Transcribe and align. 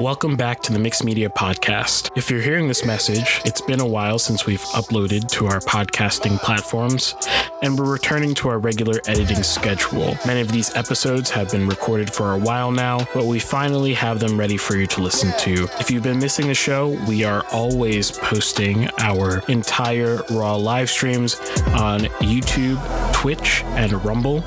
Welcome 0.00 0.36
back 0.36 0.62
to 0.62 0.72
the 0.72 0.78
Mixed 0.78 1.02
Media 1.02 1.28
Podcast. 1.28 2.10
If 2.16 2.30
you're 2.30 2.40
hearing 2.40 2.68
this 2.68 2.84
message, 2.84 3.40
it's 3.44 3.60
been 3.60 3.80
a 3.80 3.86
while 3.86 4.20
since 4.20 4.46
we've 4.46 4.62
uploaded 4.66 5.26
to 5.30 5.48
our 5.48 5.58
podcasting 5.58 6.38
platforms, 6.38 7.16
and 7.62 7.76
we're 7.76 7.90
returning 7.90 8.32
to 8.36 8.48
our 8.48 8.60
regular 8.60 9.00
editing 9.08 9.42
schedule. 9.42 10.16
Many 10.24 10.40
of 10.40 10.52
these 10.52 10.72
episodes 10.76 11.30
have 11.30 11.50
been 11.50 11.66
recorded 11.66 12.12
for 12.12 12.34
a 12.34 12.38
while 12.38 12.70
now, 12.70 13.08
but 13.12 13.24
we 13.24 13.40
finally 13.40 13.92
have 13.94 14.20
them 14.20 14.38
ready 14.38 14.56
for 14.56 14.76
you 14.76 14.86
to 14.86 15.02
listen 15.02 15.36
to. 15.40 15.64
If 15.80 15.90
you've 15.90 16.04
been 16.04 16.20
missing 16.20 16.46
the 16.46 16.54
show, 16.54 16.90
we 17.08 17.24
are 17.24 17.44
always 17.50 18.12
posting 18.12 18.88
our 19.00 19.42
entire 19.48 20.22
Raw 20.30 20.54
live 20.54 20.90
streams 20.90 21.40
on 21.74 22.02
YouTube, 22.20 22.78
Twitch, 23.12 23.64
and 23.64 24.04
Rumble. 24.04 24.44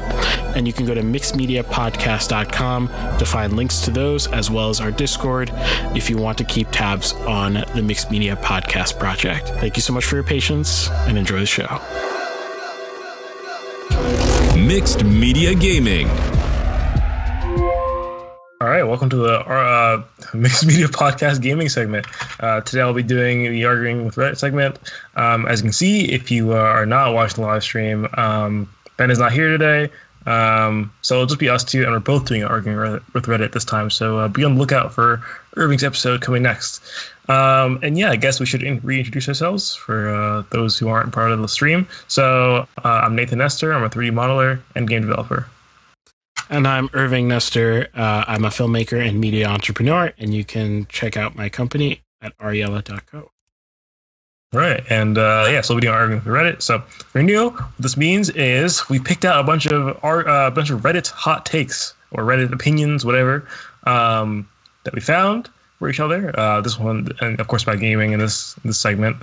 And 0.55 0.65
you 0.65 0.71
can 0.73 0.85
go 0.85 0.93
to 0.93 1.01
mixedmediapodcast.com 1.01 2.87
to 3.17 3.25
find 3.25 3.55
links 3.57 3.81
to 3.81 3.91
those 3.91 4.27
as 4.27 4.49
well 4.49 4.69
as 4.69 4.79
our 4.79 4.91
Discord 4.91 5.40
if 5.95 6.09
you 6.09 6.17
want 6.17 6.37
to 6.37 6.43
keep 6.43 6.69
tabs 6.71 7.13
on 7.13 7.63
the 7.75 7.81
Mixed 7.81 8.11
Media 8.11 8.35
Podcast 8.35 8.99
project. 8.99 9.47
Thank 9.47 9.75
you 9.75 9.81
so 9.81 9.93
much 9.93 10.05
for 10.05 10.15
your 10.15 10.23
patience 10.23 10.89
and 11.07 11.17
enjoy 11.17 11.39
the 11.39 11.45
show. 11.45 11.79
Mixed 14.57 15.03
Media 15.03 15.55
Gaming. 15.55 16.07
All 18.61 18.67
right, 18.67 18.83
welcome 18.83 19.09
to 19.09 19.15
the 19.15 19.39
uh, 19.39 20.03
Mixed 20.35 20.67
Media 20.67 20.87
Podcast 20.87 21.41
gaming 21.41 21.67
segment. 21.67 22.05
Uh, 22.39 22.61
today 22.61 22.81
I'll 22.81 22.93
be 22.93 23.01
doing 23.01 23.51
the 23.51 23.65
Arguing 23.65 24.05
with 24.05 24.15
Reddit 24.15 24.37
segment. 24.37 24.77
Um, 25.15 25.47
as 25.47 25.61
you 25.61 25.63
can 25.63 25.73
see, 25.73 26.11
if 26.11 26.29
you 26.29 26.53
uh, 26.53 26.57
are 26.57 26.85
not 26.85 27.15
watching 27.15 27.41
the 27.41 27.47
live 27.47 27.63
stream, 27.63 28.07
um, 28.17 28.71
Ben 28.97 29.09
is 29.09 29.17
not 29.17 29.31
here 29.31 29.49
today. 29.49 29.91
Um, 30.25 30.93
so 31.01 31.15
it'll 31.15 31.27
just 31.27 31.39
be 31.39 31.49
us 31.49 31.63
two, 31.63 31.83
and 31.83 31.91
we're 31.91 31.99
both 31.99 32.25
doing 32.25 32.43
Arguing 32.43 32.77
with 33.13 33.25
Reddit 33.25 33.53
this 33.53 33.65
time. 33.65 33.89
So 33.89 34.19
uh, 34.19 34.27
be 34.27 34.43
on 34.43 34.55
the 34.55 34.59
lookout 34.59 34.93
for 34.93 35.21
Irving's 35.55 35.83
episode 35.83 36.21
coming 36.21 36.43
next. 36.43 36.83
Um, 37.27 37.79
and 37.81 37.97
yeah, 37.97 38.11
I 38.11 38.15
guess 38.15 38.39
we 38.39 38.45
should 38.45 38.63
in- 38.63 38.81
reintroduce 38.81 39.27
ourselves 39.27 39.75
for 39.75 40.09
uh, 40.09 40.43
those 40.51 40.77
who 40.77 40.89
aren't 40.89 41.13
part 41.13 41.31
of 41.31 41.39
the 41.39 41.47
stream. 41.47 41.87
So 42.07 42.67
uh, 42.83 42.87
I'm 43.03 43.15
Nathan 43.15 43.39
Nestor. 43.39 43.73
I'm 43.73 43.83
a 43.83 43.89
3D 43.89 44.11
modeler 44.11 44.59
and 44.75 44.87
game 44.87 45.01
developer. 45.01 45.47
And 46.49 46.67
I'm 46.67 46.89
Irving 46.93 47.27
Nestor. 47.27 47.87
Uh, 47.93 48.25
I'm 48.27 48.43
a 48.43 48.49
filmmaker 48.49 49.07
and 49.07 49.19
media 49.19 49.47
entrepreneur, 49.47 50.11
and 50.17 50.33
you 50.33 50.43
can 50.43 50.85
check 50.87 51.15
out 51.15 51.35
my 51.35 51.47
company 51.47 52.01
at 52.21 52.37
ariella.co. 52.37 53.31
Right, 54.53 54.83
and 54.89 55.17
uh, 55.17 55.47
yeah, 55.49 55.61
so 55.61 55.73
we're 55.73 55.79
doing 55.79 55.93
arguing 55.93 56.19
for 56.19 56.31
Reddit. 56.31 56.61
So 56.61 56.83
new, 57.15 57.51
what 57.51 57.71
this 57.79 57.95
means 57.95 58.29
is 58.31 58.89
we 58.89 58.99
picked 58.99 59.23
out 59.23 59.39
a 59.39 59.43
bunch 59.43 59.65
of 59.65 59.97
our 60.03 60.27
uh, 60.27 60.47
a 60.47 60.51
bunch 60.51 60.69
of 60.69 60.81
Reddit 60.81 61.07
hot 61.09 61.45
takes 61.45 61.93
or 62.11 62.25
Reddit 62.25 62.51
opinions, 62.51 63.05
whatever, 63.05 63.47
um, 63.85 64.45
that 64.83 64.93
we 64.93 64.99
found 64.99 65.49
for 65.79 65.89
each 65.89 66.01
other. 66.01 66.37
Uh, 66.37 66.59
this 66.59 66.77
one, 66.77 67.07
and 67.21 67.39
of 67.39 67.47
course, 67.47 67.63
by 67.63 67.77
gaming 67.77 68.11
in 68.11 68.19
this 68.19 68.55
this 68.65 68.77
segment, 68.77 69.15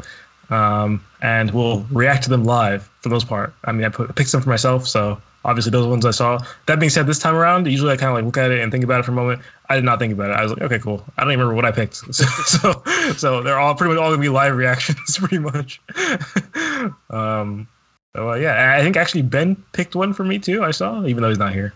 um, 0.49 1.05
and 1.21 1.51
we'll 1.51 1.81
react 1.91 2.23
to 2.23 2.31
them 2.31 2.45
live 2.45 2.85
for 3.01 3.11
the 3.11 3.15
most 3.15 3.29
part. 3.29 3.53
I 3.65 3.73
mean, 3.73 3.85
I, 3.85 3.91
put, 3.91 4.09
I 4.09 4.15
picked 4.15 4.31
some 4.31 4.41
for 4.41 4.49
myself, 4.49 4.89
so 4.89 5.21
obviously 5.45 5.71
those 5.71 5.87
ones 5.87 6.05
I 6.05 6.11
saw. 6.11 6.39
That 6.67 6.81
being 6.81 6.91
said, 6.91 7.07
this 7.07 7.19
time 7.19 7.35
around, 7.35 7.67
usually 7.67 7.93
I 7.93 7.97
kind 7.97 8.11
of 8.11 8.17
like 8.17 8.25
look 8.25 8.37
at 8.37 8.51
it 8.51 8.61
and 8.61 8.71
think 8.71 8.85
about 8.85 9.01
it 9.01 9.05
for 9.05 9.13
a 9.13 9.15
moment. 9.15 9.43
I 9.69 9.77
did 9.77 9.85
not 9.85 9.99
think 9.99 10.13
about 10.13 10.31
it. 10.31 10.35
I 10.35 10.43
was 10.43 10.53
like, 10.53 10.63
okay, 10.63 10.79
cool. 10.79 11.05
I 11.17 11.23
don't 11.23 11.33
even 11.33 11.41
remember 11.41 11.57
what 11.57 11.65
I 11.65 11.73
picked. 11.73 12.03
So, 12.13 12.25
so, 12.25 12.83
so 13.17 13.43
they're 13.43 13.59
all 13.59 13.75
pretty 13.75 13.95
much 13.95 14.03
all 14.03 14.11
gonna 14.11 14.21
be 14.21 14.29
live 14.29 14.57
reactions, 14.57 15.19
pretty 15.19 15.39
much. 15.39 15.81
um, 17.11 17.69
so 18.15 18.31
uh, 18.31 18.35
yeah, 18.35 18.77
I 18.77 18.83
think 18.83 18.97
actually 18.97 19.23
Ben 19.23 19.57
picked 19.73 19.95
one 19.95 20.13
for 20.13 20.25
me 20.25 20.39
too. 20.39 20.65
I 20.65 20.71
saw, 20.71 21.05
even 21.05 21.23
though 21.23 21.29
he's 21.29 21.39
not 21.39 21.53
here. 21.53 21.73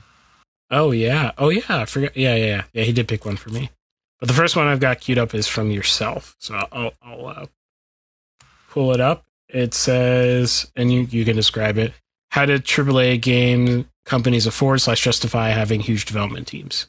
Oh 0.70 0.90
yeah, 0.90 1.32
oh 1.38 1.50
yeah, 1.50 1.62
I 1.68 1.84
forgot. 1.84 2.16
Yeah, 2.16 2.34
yeah, 2.34 2.46
yeah. 2.46 2.64
Yeah, 2.72 2.84
he 2.84 2.92
did 2.92 3.08
pick 3.08 3.24
one 3.24 3.36
for 3.36 3.50
me. 3.50 3.70
But 4.18 4.28
the 4.28 4.34
first 4.34 4.56
one 4.56 4.66
I've 4.66 4.80
got 4.80 5.00
queued 5.00 5.18
up 5.18 5.34
is 5.34 5.46
from 5.46 5.70
yourself. 5.70 6.36
So 6.38 6.54
I'll, 6.72 6.92
I'll 7.02 7.26
uh, 7.26 7.46
pull 8.70 8.92
it 8.92 9.00
up. 9.00 9.24
It 9.48 9.74
says, 9.74 10.70
and 10.76 10.92
you 10.92 11.02
you 11.02 11.24
can 11.24 11.36
describe 11.36 11.76
it 11.76 11.92
how 12.32 12.46
did 12.46 12.64
AAA 12.64 13.20
game 13.20 13.86
companies 14.06 14.46
afford 14.46 14.80
slash 14.80 15.02
justify 15.02 15.50
having 15.50 15.80
huge 15.80 16.06
development 16.06 16.46
teams? 16.46 16.86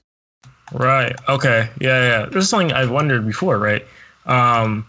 Right. 0.71 1.13
Okay. 1.27 1.69
Yeah. 1.81 2.21
Yeah. 2.21 2.25
This 2.27 2.45
is 2.45 2.49
something 2.49 2.71
I've 2.71 2.91
wondered 2.91 3.27
before, 3.27 3.59
right? 3.59 3.85
Um, 4.25 4.87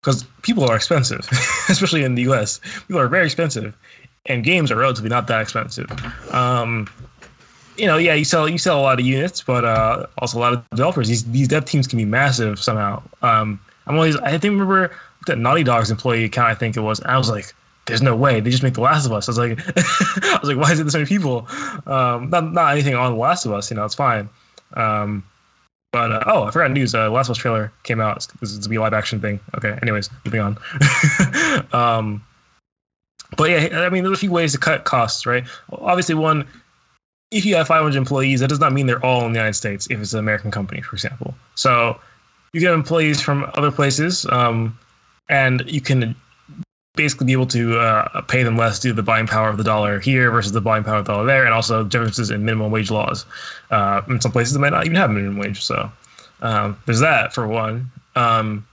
because 0.00 0.24
people 0.42 0.68
are 0.68 0.74
expensive, 0.74 1.20
especially 1.68 2.02
in 2.02 2.16
the 2.16 2.22
U.S. 2.22 2.58
People 2.88 3.00
are 3.00 3.06
very 3.06 3.24
expensive, 3.24 3.72
and 4.26 4.42
games 4.42 4.72
are 4.72 4.76
relatively 4.76 5.10
not 5.10 5.28
that 5.28 5.40
expensive. 5.40 5.88
Um, 6.34 6.88
you 7.76 7.86
know, 7.86 7.98
yeah, 7.98 8.14
you 8.14 8.24
sell 8.24 8.48
you 8.48 8.58
sell 8.58 8.80
a 8.80 8.82
lot 8.82 8.98
of 8.98 9.06
units, 9.06 9.42
but 9.42 9.64
uh, 9.64 10.06
also 10.18 10.38
a 10.38 10.40
lot 10.40 10.52
of 10.54 10.68
developers. 10.70 11.06
These 11.06 11.30
these 11.30 11.46
dev 11.46 11.66
teams 11.66 11.86
can 11.86 11.98
be 11.98 12.04
massive 12.04 12.58
somehow. 12.58 13.00
Um, 13.22 13.60
I'm 13.86 13.94
always 13.94 14.16
I 14.16 14.30
think 14.38 14.52
remember 14.54 14.90
that 15.28 15.38
Naughty 15.38 15.62
Dog's 15.62 15.92
employee 15.92 16.24
account. 16.24 16.48
I 16.48 16.56
think 16.56 16.76
it 16.76 16.80
was. 16.80 17.00
I 17.02 17.16
was 17.16 17.30
like, 17.30 17.54
there's 17.86 18.02
no 18.02 18.14
way 18.14 18.40
they 18.40 18.50
just 18.50 18.62
make 18.62 18.74
The 18.74 18.80
Last 18.80 19.06
of 19.06 19.12
Us. 19.12 19.28
I 19.28 19.30
was 19.32 19.38
like, 19.38 19.58
I 19.76 20.38
was 20.40 20.48
like, 20.48 20.56
why 20.56 20.72
is 20.72 20.80
it 20.80 20.84
this 20.84 20.94
many 20.94 21.06
people? 21.06 21.46
Um, 21.86 22.30
not 22.30 22.52
not 22.52 22.72
anything 22.72 22.94
on 22.94 23.12
The 23.12 23.18
Last 23.18 23.44
of 23.44 23.52
Us, 23.52 23.70
you 23.70 23.76
know, 23.76 23.84
it's 23.84 23.94
fine. 23.94 24.28
Um, 24.74 25.24
but 25.92 26.10
uh, 26.10 26.24
oh, 26.26 26.44
I 26.44 26.50
forgot 26.50 26.70
news. 26.70 26.94
Uh, 26.94 27.10
Last 27.10 27.26
of 27.26 27.32
Us 27.32 27.38
trailer 27.38 27.72
came 27.82 28.00
out. 28.00 28.26
To 28.40 28.68
be 28.68 28.76
a 28.76 28.80
live 28.80 28.94
action 28.94 29.20
thing. 29.20 29.40
Okay. 29.56 29.78
Anyways, 29.82 30.08
moving 30.24 30.40
on. 30.40 30.58
um, 31.72 32.24
but 33.36 33.50
yeah, 33.50 33.80
I 33.80 33.90
mean, 33.90 34.02
there's 34.02 34.16
a 34.16 34.20
few 34.20 34.30
ways 34.30 34.52
to 34.52 34.58
cut 34.58 34.84
costs, 34.84 35.26
right? 35.26 35.44
Obviously, 35.72 36.14
one, 36.14 36.46
if 37.30 37.44
you 37.44 37.54
have 37.56 37.66
500 37.66 37.96
employees, 37.96 38.40
that 38.40 38.48
does 38.48 38.60
not 38.60 38.72
mean 38.72 38.86
they're 38.86 39.04
all 39.04 39.26
in 39.26 39.32
the 39.32 39.38
United 39.38 39.54
States. 39.54 39.86
If 39.90 40.00
it's 40.00 40.12
an 40.12 40.18
American 40.18 40.50
company, 40.50 40.80
for 40.80 40.94
example, 40.96 41.34
so 41.54 41.98
you 42.52 42.60
get 42.60 42.72
employees 42.72 43.20
from 43.20 43.50
other 43.54 43.70
places, 43.70 44.26
um, 44.26 44.78
and 45.28 45.62
you 45.66 45.80
can 45.80 46.14
basically 46.94 47.26
be 47.26 47.32
able 47.32 47.46
to 47.46 47.78
uh, 47.78 48.20
pay 48.22 48.42
them 48.42 48.56
less 48.56 48.78
due 48.78 48.90
to 48.90 48.94
the 48.94 49.02
buying 49.02 49.26
power 49.26 49.48
of 49.48 49.56
the 49.56 49.64
dollar 49.64 49.98
here 49.98 50.30
versus 50.30 50.52
the 50.52 50.60
buying 50.60 50.84
power 50.84 50.96
of 50.96 51.06
the 51.06 51.12
dollar 51.12 51.26
there, 51.26 51.44
and 51.44 51.54
also 51.54 51.84
differences 51.84 52.30
in 52.30 52.44
minimum 52.44 52.70
wage 52.70 52.90
laws. 52.90 53.24
Uh, 53.70 54.02
in 54.08 54.20
some 54.20 54.32
places, 54.32 54.52
they 54.54 54.60
might 54.60 54.72
not 54.72 54.84
even 54.84 54.96
have 54.96 55.10
minimum 55.10 55.38
wage. 55.38 55.62
So 55.62 55.90
um, 56.42 56.76
there's 56.86 57.00
that 57.00 57.32
for 57.32 57.46
one. 57.46 57.90
Um, 58.14 58.66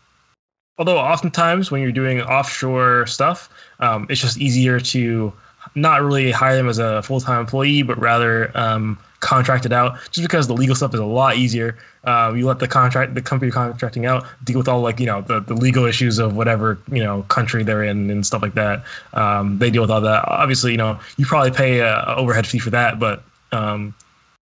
although 0.77 0.97
oftentimes 0.97 1.71
when 1.71 1.81
you're 1.81 1.91
doing 1.93 2.21
offshore 2.21 3.07
stuff, 3.07 3.49
um, 3.79 4.05
it's 4.09 4.19
just 4.19 4.37
easier 4.37 4.79
to 4.81 5.31
not 5.75 6.01
really 6.01 6.31
hire 6.31 6.55
them 6.55 6.67
as 6.67 6.79
a 6.79 7.01
full-time 7.01 7.39
employee, 7.39 7.83
but 7.83 7.97
rather 7.99 8.51
um, 8.57 8.97
contract 9.19 9.65
it 9.65 9.73
out 9.73 9.97
just 10.11 10.27
because 10.27 10.47
the 10.47 10.53
legal 10.53 10.75
stuff 10.75 10.93
is 10.93 10.99
a 10.99 11.05
lot 11.05 11.37
easier. 11.37 11.77
Um, 12.05 12.37
you 12.37 12.45
let 12.45 12.59
the 12.59 12.67
contract, 12.67 13.13
the 13.15 13.21
company 13.21 13.51
contracting 13.51 14.05
out, 14.05 14.25
deal 14.43 14.57
with 14.57 14.67
all 14.67 14.81
like 14.81 14.99
you 14.99 15.05
know 15.05 15.21
the, 15.21 15.41
the 15.41 15.53
legal 15.53 15.85
issues 15.85 16.17
of 16.19 16.35
whatever 16.35 16.79
you 16.91 17.03
know 17.03 17.23
country 17.23 17.63
they're 17.63 17.83
in 17.83 18.09
and 18.09 18.25
stuff 18.25 18.41
like 18.41 18.55
that. 18.55 18.83
Um, 19.13 19.57
they 19.59 19.69
deal 19.69 19.81
with 19.81 19.91
all 19.91 20.01
that. 20.01 20.25
Obviously, 20.27 20.71
you 20.71 20.77
know 20.77 20.99
you 21.17 21.25
probably 21.25 21.51
pay 21.51 21.79
a, 21.79 21.97
a 21.99 22.15
overhead 22.15 22.47
fee 22.47 22.59
for 22.59 22.69
that, 22.69 22.99
but 22.99 23.23
um, 23.51 23.93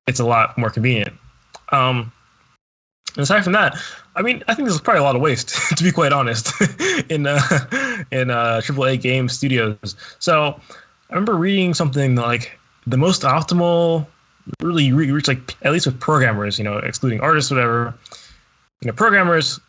it's 0.07 0.19
a 0.19 0.25
lot 0.25 0.57
more 0.57 0.69
convenient. 0.69 1.13
Um, 1.71 2.11
aside 3.17 3.43
from 3.43 3.53
that, 3.53 3.75
I 4.15 4.21
mean, 4.21 4.43
I 4.47 4.53
think 4.53 4.67
there's 4.67 4.81
probably 4.81 5.01
a 5.01 5.03
lot 5.03 5.15
of 5.15 5.21
waste, 5.21 5.49
to 5.77 5.83
be 5.83 5.91
quite 5.91 6.13
honest, 6.13 6.51
in 7.09 7.27
uh, 7.27 7.39
in 8.11 8.29
uh, 8.29 8.61
AAA 8.63 9.01
game 9.01 9.29
studios. 9.29 9.95
So 10.19 10.59
I 11.09 11.13
remember 11.13 11.35
reading 11.35 11.73
something 11.73 12.15
like 12.15 12.57
the 12.85 12.97
most 12.97 13.23
optimal 13.23 14.07
really 14.61 14.91
reach 14.91 15.27
like 15.27 15.55
at 15.63 15.71
least 15.71 15.85
with 15.85 15.99
programmers, 15.99 16.57
you 16.57 16.63
know, 16.63 16.77
excluding 16.77 17.19
artists, 17.21 17.51
whatever. 17.51 17.93
You 18.81 18.87
know, 18.87 18.93
programmers, 18.93 19.59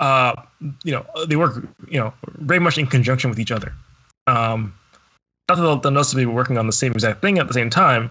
uh, 0.00 0.34
you 0.84 0.92
know, 0.92 1.06
they 1.26 1.36
work, 1.36 1.66
you 1.88 1.98
know, 1.98 2.12
very 2.38 2.60
much 2.60 2.76
in 2.78 2.86
conjunction 2.86 3.30
with 3.30 3.38
each 3.38 3.52
other. 3.52 3.72
Um, 4.26 4.74
not 5.48 5.56
that 5.56 5.62
they'll, 5.62 5.76
they'll 5.76 5.92
necessarily 5.92 6.26
be 6.26 6.32
working 6.32 6.58
on 6.58 6.66
the 6.66 6.72
same 6.72 6.92
exact 6.92 7.22
thing 7.22 7.38
at 7.38 7.48
the 7.48 7.54
same 7.54 7.70
time, 7.70 8.10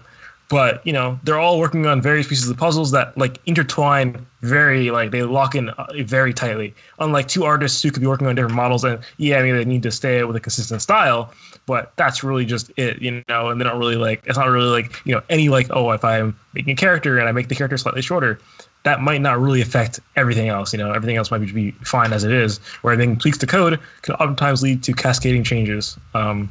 but 0.50 0.84
you 0.84 0.92
know, 0.92 1.18
they're 1.22 1.38
all 1.38 1.58
working 1.58 1.86
on 1.86 2.02
various 2.02 2.26
pieces 2.26 2.50
of 2.50 2.56
puzzles 2.56 2.90
that 2.90 3.16
like 3.16 3.38
intertwine 3.46 4.26
very 4.42 4.90
like 4.90 5.12
they 5.12 5.22
lock 5.22 5.54
in 5.54 5.70
uh, 5.70 5.86
very 6.00 6.34
tightly. 6.34 6.74
Unlike 6.98 7.28
two 7.28 7.44
artists 7.44 7.80
who 7.82 7.90
could 7.90 8.00
be 8.00 8.08
working 8.08 8.26
on 8.26 8.34
different 8.34 8.56
models, 8.56 8.84
and 8.84 8.98
yeah, 9.16 9.38
I 9.38 9.42
mean 9.42 9.56
they 9.56 9.64
need 9.64 9.82
to 9.84 9.92
stay 9.92 10.22
with 10.24 10.36
a 10.36 10.40
consistent 10.40 10.82
style, 10.82 11.32
but 11.70 11.92
that's 11.94 12.24
really 12.24 12.44
just 12.44 12.72
it, 12.76 13.00
you 13.00 13.22
know. 13.28 13.48
And 13.48 13.60
they 13.60 13.64
don't 13.64 13.78
really 13.78 13.94
like 13.94 14.24
it's 14.26 14.36
not 14.36 14.48
really 14.48 14.68
like 14.82 15.00
you 15.06 15.14
know 15.14 15.22
any 15.30 15.48
like 15.48 15.68
oh 15.70 15.92
if 15.92 16.04
I'm 16.04 16.36
making 16.52 16.72
a 16.72 16.76
character 16.76 17.16
and 17.16 17.28
I 17.28 17.32
make 17.32 17.46
the 17.46 17.54
character 17.54 17.78
slightly 17.78 18.02
shorter, 18.02 18.40
that 18.82 19.00
might 19.00 19.20
not 19.20 19.38
really 19.38 19.60
affect 19.60 20.00
everything 20.16 20.48
else. 20.48 20.72
You 20.72 20.80
know, 20.80 20.90
everything 20.90 21.16
else 21.16 21.30
might 21.30 21.38
be 21.38 21.70
fine 21.84 22.12
as 22.12 22.24
it 22.24 22.32
is. 22.32 22.58
Where 22.82 22.92
everything 22.92 23.16
tweaks 23.16 23.38
to 23.38 23.46
code 23.46 23.78
can 24.02 24.16
oftentimes 24.16 24.64
lead 24.64 24.82
to 24.82 24.92
cascading 24.92 25.44
changes. 25.44 25.96
Um, 26.12 26.50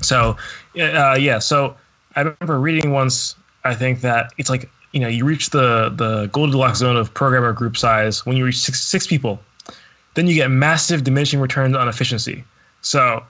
so 0.00 0.34
uh, 0.80 1.18
yeah, 1.20 1.38
so 1.38 1.76
I 2.16 2.22
remember 2.22 2.58
reading 2.58 2.92
once. 2.92 3.36
I 3.64 3.74
think 3.74 4.00
that 4.00 4.32
it's 4.38 4.48
like 4.48 4.70
you 4.92 5.00
know 5.00 5.08
you 5.08 5.26
reach 5.26 5.50
the 5.50 5.90
the 5.94 6.30
Goldilocks 6.32 6.78
zone 6.78 6.96
of 6.96 7.12
programmer 7.12 7.52
group 7.52 7.76
size 7.76 8.24
when 8.24 8.38
you 8.38 8.46
reach 8.46 8.60
six 8.60 8.82
six 8.82 9.06
people, 9.06 9.40
then 10.14 10.26
you 10.26 10.34
get 10.34 10.50
massive 10.50 11.04
diminishing 11.04 11.38
returns 11.38 11.76
on 11.76 11.86
efficiency. 11.86 12.44
So 12.80 13.22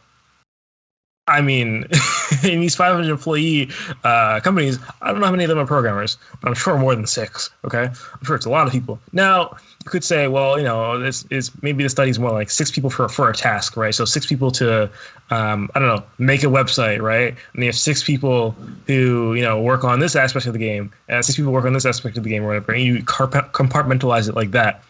I 1.32 1.40
mean, 1.40 1.86
in 2.44 2.60
these 2.60 2.76
500 2.76 3.10
employee 3.10 3.70
uh, 4.04 4.40
companies, 4.40 4.78
I 5.00 5.10
don't 5.10 5.20
know 5.20 5.26
how 5.26 5.32
many 5.32 5.44
of 5.44 5.48
them 5.48 5.58
are 5.58 5.66
programmers, 5.66 6.18
but 6.40 6.48
I'm 6.48 6.54
sure 6.54 6.76
more 6.78 6.94
than 6.94 7.06
six. 7.06 7.48
Okay, 7.64 7.84
I'm 7.84 8.24
sure 8.24 8.36
it's 8.36 8.44
a 8.44 8.50
lot 8.50 8.66
of 8.66 8.72
people. 8.72 9.00
Now, 9.12 9.56
you 9.84 9.90
could 9.90 10.04
say, 10.04 10.28
well, 10.28 10.58
you 10.58 10.64
know, 10.64 10.98
this 10.98 11.24
is 11.30 11.50
maybe 11.62 11.82
the 11.82 11.88
study 11.88 12.10
is 12.10 12.18
more 12.18 12.32
like 12.32 12.50
six 12.50 12.70
people 12.70 12.90
for 12.90 13.08
for 13.08 13.30
a 13.30 13.34
task, 13.34 13.78
right? 13.78 13.94
So 13.94 14.04
six 14.04 14.26
people 14.26 14.50
to, 14.52 14.90
um, 15.30 15.70
I 15.74 15.78
don't 15.78 15.88
know, 15.88 16.04
make 16.18 16.42
a 16.42 16.48
website, 16.48 17.00
right? 17.00 17.34
And 17.54 17.62
you 17.62 17.66
have 17.66 17.76
six 17.76 18.02
people 18.04 18.54
who 18.86 19.32
you 19.34 19.42
know 19.42 19.60
work 19.60 19.84
on 19.84 20.00
this 20.00 20.14
aspect 20.14 20.46
of 20.46 20.52
the 20.52 20.58
game, 20.58 20.92
and 21.08 21.24
six 21.24 21.36
people 21.36 21.52
work 21.52 21.64
on 21.64 21.72
this 21.72 21.86
aspect 21.86 22.18
of 22.18 22.24
the 22.24 22.30
game, 22.30 22.44
or 22.44 22.48
whatever. 22.48 22.72
And 22.72 22.82
you 22.82 23.02
compartmentalize 23.02 24.28
it 24.28 24.34
like 24.34 24.50
that. 24.50 24.82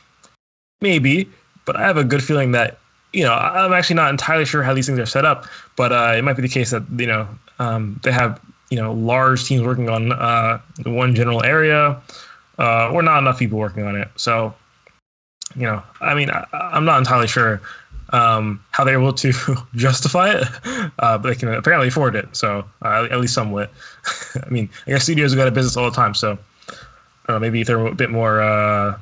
Maybe, 0.81 1.29
but 1.65 1.77
I 1.77 1.83
have 1.83 1.97
a 1.97 2.05
good 2.05 2.25
feeling 2.25 2.50
that 2.53 2.79
you 3.12 3.23
know 3.23 3.32
I'm 3.32 3.73
actually 3.73 3.97
not 3.97 4.11
entirely 4.11 4.44
sure 4.44 4.62
how 4.62 4.75
these 4.75 4.87
things 4.87 4.99
are 4.99 5.06
set 5.06 5.25
up, 5.25 5.47
but 5.76 5.93
uh, 5.93 6.14
it 6.17 6.23
might 6.23 6.35
be 6.35 6.43
the 6.43 6.49
case 6.49 6.70
that 6.70 6.82
you 6.97 7.06
know 7.06 7.29
um, 7.59 8.00
they 8.03 8.12
have 8.12 8.41
you 8.70 8.76
know 8.79 8.93
large 8.93 9.44
teams 9.44 9.62
working 9.62 9.88
on 9.88 10.12
uh, 10.12 10.59
one 10.85 11.14
general 11.14 11.43
area, 11.44 12.00
uh, 12.59 12.91
or 12.91 13.03
not 13.03 13.19
enough 13.19 13.38
people 13.38 13.59
working 13.59 13.85
on 13.85 13.97
it. 13.97 14.09
So 14.17 14.55
you 15.55 15.62
know, 15.62 15.82
I 16.00 16.14
mean, 16.14 16.31
I, 16.31 16.47
am 16.53 16.85
not 16.85 16.99
entirely 16.99 17.29
sure 17.29 17.61
um, 18.11 18.62
how 18.70 18.85
they're 18.85 18.99
able 18.99 19.12
to 19.12 19.32
justify 19.75 20.32
it, 20.32 20.49
uh, 20.99 21.19
but 21.19 21.23
they 21.23 21.35
can 21.35 21.53
apparently 21.53 21.88
afford 21.88 22.17
it. 22.17 22.35
So 22.35 22.64
uh, 22.82 23.09
at 23.11 23.20
least 23.20 23.35
somewhat. 23.35 23.70
I 24.47 24.49
mean, 24.49 24.70
I 24.87 24.91
guess 24.93 25.05
studios 25.05 25.32
have 25.32 25.38
got 25.38 25.49
a 25.49 25.53
business 25.53 25.76
all 25.76 25.91
the 25.91 25.97
time, 25.97 26.14
so 26.14 26.38
maybe 27.29 27.61
if 27.61 27.67
they're 27.67 27.85
a 27.87 27.94
bit 27.94 28.11
more, 28.11 28.43
uh, 28.43 28.99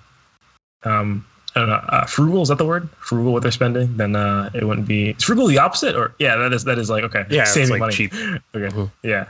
um, 0.85 1.25
I 1.56 1.61
don't 1.61 1.69
know, 1.69 1.75
uh, 1.88 2.06
frugal 2.06 2.43
is 2.43 2.49
that 2.49 2.58
the 2.58 2.64
word? 2.67 2.88
Frugal 2.99 3.32
what 3.32 3.43
they're 3.43 3.50
spending, 3.50 3.97
then 3.97 4.14
uh, 4.17 4.50
it 4.55 4.64
wouldn't 4.64 4.87
be. 4.87 5.11
Is 5.11 5.25
frugal 5.25 5.47
the 5.47 5.58
opposite, 5.58 5.97
or 5.97 6.14
yeah, 6.19 6.37
that 6.37 6.52
is 6.52 6.64
that 6.64 6.79
is 6.79 6.88
like 6.91 7.05
okay, 7.05 7.25
yeah, 7.31 7.44
saving 7.44 7.70
like 7.70 7.81
money. 7.81 7.93
cheap. 7.94 8.12
Okay, 8.55 8.69
Mhm. 8.75 8.91
yeah, 9.02 9.26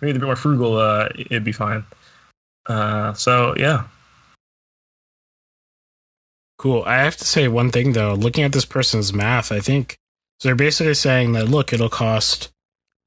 maybe 0.00 0.16
a 0.16 0.20
bit 0.20 0.26
more 0.26 0.36
frugal. 0.36 0.78
it'd 1.18 1.44
be 1.44 1.52
fine. 1.52 1.84
so 2.68 3.54
yeah, 3.56 3.84
Cool. 6.58 6.82
I 6.86 6.96
have 6.96 7.16
to 7.18 7.24
say 7.24 7.46
one 7.48 7.70
thing 7.70 7.92
though. 7.92 8.14
Looking 8.14 8.44
at 8.44 8.52
this 8.52 8.64
person's 8.64 9.12
math, 9.12 9.52
I 9.52 9.60
think 9.60 9.96
so. 10.40 10.48
They're 10.48 10.56
basically 10.56 10.94
saying 10.94 11.32
that 11.32 11.48
look, 11.48 11.72
it'll 11.72 11.88
cost 11.88 12.50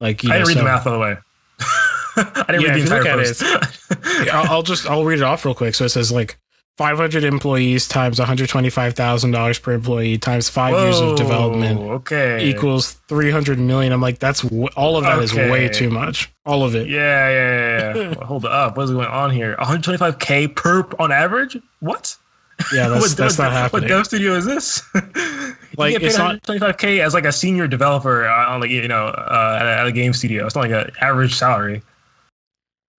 like 0.00 0.24
you 0.24 0.30
I 0.32 0.38
know, 0.38 0.44
didn't 0.44 0.48
read 0.48 0.58
the 0.58 0.64
math 0.64 0.84
by 0.84 0.90
the 0.92 0.98
way. 0.98 1.16
I 2.16 2.44
didn't 2.48 2.62
Yeah, 2.62 2.74
read 2.74 2.82
the 2.86 2.90
look 2.90 3.06
entire 3.06 3.20
at 3.20 3.26
post. 3.26 4.28
I'll, 4.32 4.50
I'll 4.50 4.62
just 4.62 4.86
I'll 4.88 5.04
read 5.04 5.18
it 5.18 5.24
off 5.24 5.44
real 5.44 5.54
quick. 5.54 5.74
So 5.74 5.84
it 5.84 5.90
says 5.90 6.10
like 6.10 6.38
500 6.78 7.22
employees 7.24 7.86
times 7.86 8.18
125 8.18 8.94
thousand 8.94 9.30
dollars 9.32 9.58
per 9.58 9.72
employee 9.72 10.16
times 10.18 10.48
five 10.48 10.72
years 10.74 10.98
of 11.00 11.16
development 11.16 11.78
Okay. 11.80 12.44
equals 12.44 12.92
300 13.08 13.58
million. 13.58 13.92
I'm 13.92 14.00
like 14.00 14.18
that's 14.18 14.40
w- 14.42 14.68
all 14.74 14.96
of 14.96 15.04
that 15.04 15.18
is 15.22 15.32
Okay. 15.32 15.50
way 15.50 15.68
too 15.68 15.90
much. 15.90 16.32
All 16.46 16.64
of 16.64 16.74
it. 16.74 16.88
Yeah, 16.88 17.28
yeah, 17.28 17.34
yeah. 17.34 17.94
yeah. 17.96 18.14
Well, 18.16 18.26
hold 18.26 18.44
up. 18.46 18.76
What 18.76 18.84
is 18.84 18.90
going 18.90 19.06
on 19.06 19.30
here? 19.30 19.54
125k 19.60 20.56
per 20.56 20.88
on 20.98 21.12
average? 21.12 21.58
What? 21.80 22.16
Yeah, 22.72 22.88
that's 22.90 23.02
what, 23.08 23.16
that's 23.18 23.38
what, 23.38 23.44
not 23.44 23.52
happening. 23.52 23.82
What 23.82 23.88
dev 23.88 24.06
studio 24.06 24.34
is 24.34 24.44
this? 24.46 24.82
Like, 25.78 25.98
you 25.98 26.06
it's 26.06 26.18
not- 26.18 26.42
125k 26.42 26.98
as 27.02 27.14
like 27.14 27.24
a 27.24 27.32
senior 27.32 27.66
developer 27.66 28.26
uh, 28.28 28.48
on 28.50 28.60
like 28.60 28.68
you 28.70 28.86
know 28.88 29.06
uh, 29.06 29.58
at, 29.60 29.66
a, 29.66 29.78
at 29.80 29.86
a 29.86 29.92
game 29.92 30.12
studio. 30.12 30.44
It's 30.46 30.54
not 30.54 30.68
like 30.68 30.86
an 30.86 30.90
average 31.00 31.34
salary. 31.34 31.82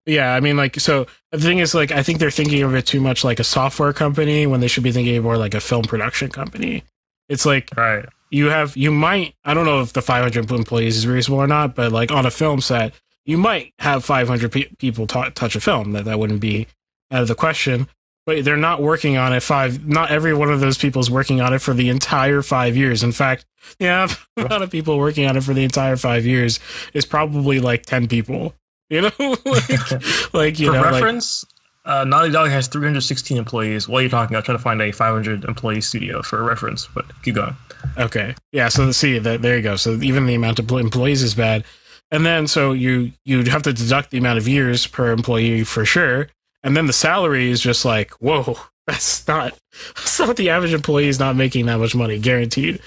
Yeah, 0.05 0.33
I 0.33 0.39
mean, 0.41 0.57
like, 0.57 0.79
so 0.79 1.07
the 1.31 1.39
thing 1.39 1.59
is, 1.59 1.73
like, 1.73 1.91
I 1.91 2.03
think 2.03 2.19
they're 2.19 2.29
thinking 2.31 2.61
of 2.63 2.75
it 2.75 2.85
too 2.85 2.99
much 2.99 3.23
like 3.23 3.39
a 3.39 3.43
software 3.43 3.93
company 3.93 4.45
when 4.47 4.59
they 4.59 4.67
should 4.67 4.83
be 4.83 4.91
thinking 4.91 5.21
more 5.23 5.37
like 5.37 5.53
a 5.53 5.61
film 5.61 5.83
production 5.83 6.29
company. 6.29 6.83
It's 7.29 7.45
like 7.45 7.69
Right. 7.77 8.05
you 8.29 8.47
have, 8.49 8.75
you 8.75 8.91
might, 8.91 9.33
I 9.45 9.53
don't 9.53 9.65
know 9.65 9.81
if 9.81 9.93
the 9.93 10.01
500 10.01 10.51
employees 10.51 10.97
is 10.97 11.07
reasonable 11.07 11.41
or 11.41 11.47
not, 11.47 11.73
but 11.75 11.91
like 11.93 12.11
on 12.11 12.25
a 12.25 12.31
film 12.31 12.59
set, 12.59 12.93
you 13.25 13.37
might 13.37 13.73
have 13.79 14.03
500 14.03 14.51
pe- 14.51 14.67
people 14.77 15.07
t- 15.07 15.29
touch 15.35 15.55
a 15.55 15.61
film. 15.61 15.93
That 15.93 16.03
that 16.03 16.19
wouldn't 16.19 16.41
be 16.41 16.67
out 17.09 17.21
of 17.21 17.27
the 17.29 17.35
question. 17.35 17.87
But 18.25 18.43
they're 18.45 18.57
not 18.57 18.81
working 18.81 19.15
on 19.17 19.31
it 19.33 19.41
five. 19.41 19.85
Not 19.87 20.09
every 20.11 20.33
one 20.33 20.49
of 20.51 20.59
those 20.61 20.77
people 20.77 21.01
is 21.01 21.09
working 21.11 21.39
on 21.41 21.53
it 21.53 21.59
for 21.59 21.73
the 21.73 21.89
entire 21.89 22.41
five 22.41 22.75
years. 22.77 23.03
In 23.03 23.11
fact, 23.13 23.45
yeah, 23.79 24.07
the 24.35 24.45
amount 24.45 24.63
of 24.63 24.71
people 24.71 24.97
working 24.97 25.25
on 25.27 25.37
it 25.37 25.43
for 25.43 25.53
the 25.53 25.63
entire 25.63 25.95
five 25.97 26.25
years 26.25 26.59
is 26.93 27.05
probably 27.05 27.59
like 27.61 27.85
10 27.85 28.07
people. 28.09 28.53
You 28.93 29.01
know, 29.01 29.11
like, 29.45 30.33
like 30.33 30.59
you 30.59 30.67
For 30.67 30.73
know, 30.73 30.81
like, 30.81 30.93
reference, 30.93 31.43
uh, 31.85 32.03
Naughty 32.03 32.31
Dog 32.31 32.51
has 32.51 32.67
316 32.67 33.35
employees. 33.37 33.89
While 33.89 34.01
you're 34.01 34.09
talking, 34.11 34.37
I'm 34.37 34.43
trying 34.43 34.59
to 34.59 34.63
find 34.63 34.79
a 34.83 34.91
500 34.91 35.45
employee 35.45 35.81
studio 35.81 36.21
for 36.21 36.39
a 36.39 36.43
reference. 36.43 36.87
But 36.93 37.05
keep 37.23 37.33
going. 37.33 37.55
Okay. 37.97 38.35
Yeah. 38.51 38.67
So 38.67 38.85
let's 38.85 38.99
see 38.99 39.17
that 39.17 39.41
there 39.41 39.57
you 39.57 39.63
go. 39.63 39.77
So 39.77 39.99
even 40.03 40.27
the 40.27 40.35
amount 40.35 40.59
of 40.59 40.71
employees 40.71 41.23
is 41.23 41.33
bad, 41.33 41.65
and 42.11 42.23
then 42.23 42.45
so 42.45 42.73
you 42.73 43.11
you'd 43.25 43.47
have 43.47 43.63
to 43.63 43.73
deduct 43.73 44.11
the 44.11 44.19
amount 44.19 44.37
of 44.37 44.47
years 44.47 44.85
per 44.85 45.11
employee 45.11 45.63
for 45.63 45.85
sure, 45.85 46.27
and 46.61 46.77
then 46.77 46.85
the 46.85 46.93
salary 46.93 47.49
is 47.49 47.61
just 47.61 47.85
like 47.85 48.11
whoa. 48.21 48.57
That's 48.87 49.25
not. 49.27 49.57
That's 49.95 50.19
not 50.19 50.35
the 50.35 50.49
average 50.49 50.73
employee 50.73 51.07
is 51.07 51.19
not 51.19 51.35
making 51.35 51.67
that 51.67 51.79
much 51.79 51.95
money, 51.95 52.19
guaranteed. 52.19 52.81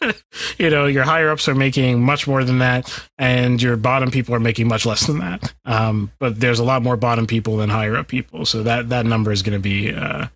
you 0.58 0.70
know, 0.70 0.86
your 0.86 1.04
higher 1.04 1.30
ups 1.30 1.48
are 1.48 1.54
making 1.54 2.02
much 2.02 2.26
more 2.26 2.42
than 2.42 2.58
that, 2.58 2.92
and 3.16 3.62
your 3.62 3.76
bottom 3.76 4.10
people 4.10 4.34
are 4.34 4.40
making 4.40 4.66
much 4.66 4.84
less 4.84 5.06
than 5.06 5.18
that. 5.18 5.54
Um, 5.64 6.10
but 6.18 6.40
there's 6.40 6.58
a 6.58 6.64
lot 6.64 6.82
more 6.82 6.96
bottom 6.96 7.26
people 7.26 7.56
than 7.58 7.70
higher 7.70 7.96
up 7.96 8.08
people, 8.08 8.44
so 8.44 8.64
that 8.64 8.88
that 8.88 9.06
number 9.06 9.30
is 9.30 9.42
going 9.42 9.56
to 9.56 9.62
be 9.62 9.92
uh, 9.92 10.26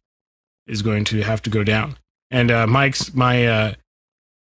is 0.69 0.83
going 0.83 1.05
to 1.07 1.23
have 1.23 1.43
to 1.43 1.51
go 1.51 1.65
down. 1.65 1.97
And 2.31 2.51
uh, 2.51 2.67
Mike's 2.69 3.12
my 3.12 3.47
uh, 3.47 3.75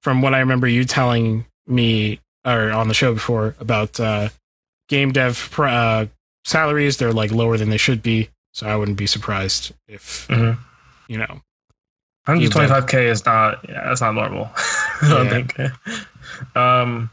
from 0.03 0.21
what 0.21 0.35
I 0.35 0.41
remember 0.41 0.69
you 0.69 0.85
telling 0.85 1.47
me 1.67 2.21
or 2.45 2.71
on 2.71 2.89
the 2.89 2.95
show 2.95 3.15
before 3.15 3.55
about 3.61 3.99
uh, 3.99 4.29
game 4.89 5.13
dev 5.13 5.55
uh, 5.59 6.07
salaries, 6.45 6.97
they're 6.97 7.13
like 7.13 7.31
lower 7.31 7.57
than 7.57 7.71
they 7.71 7.77
should 7.77 8.03
be. 8.03 8.29
So 8.53 8.67
I 8.67 8.77
wouldn't 8.77 8.99
be 8.99 9.07
surprised 9.07 9.73
if 9.89 10.27
Mhm. 10.29 10.59
you 11.09 11.19
know. 11.19 11.41
125k 12.27 13.05
is 13.09 13.25
not 13.25 13.65
yeah, 13.69 13.85
that's 13.89 14.01
not 14.01 14.15
normal. 14.15 14.51
I 15.03 15.09
don't 15.09 15.27
Yeah. 15.59 15.71
think. 15.75 16.57
Um, 16.57 17.11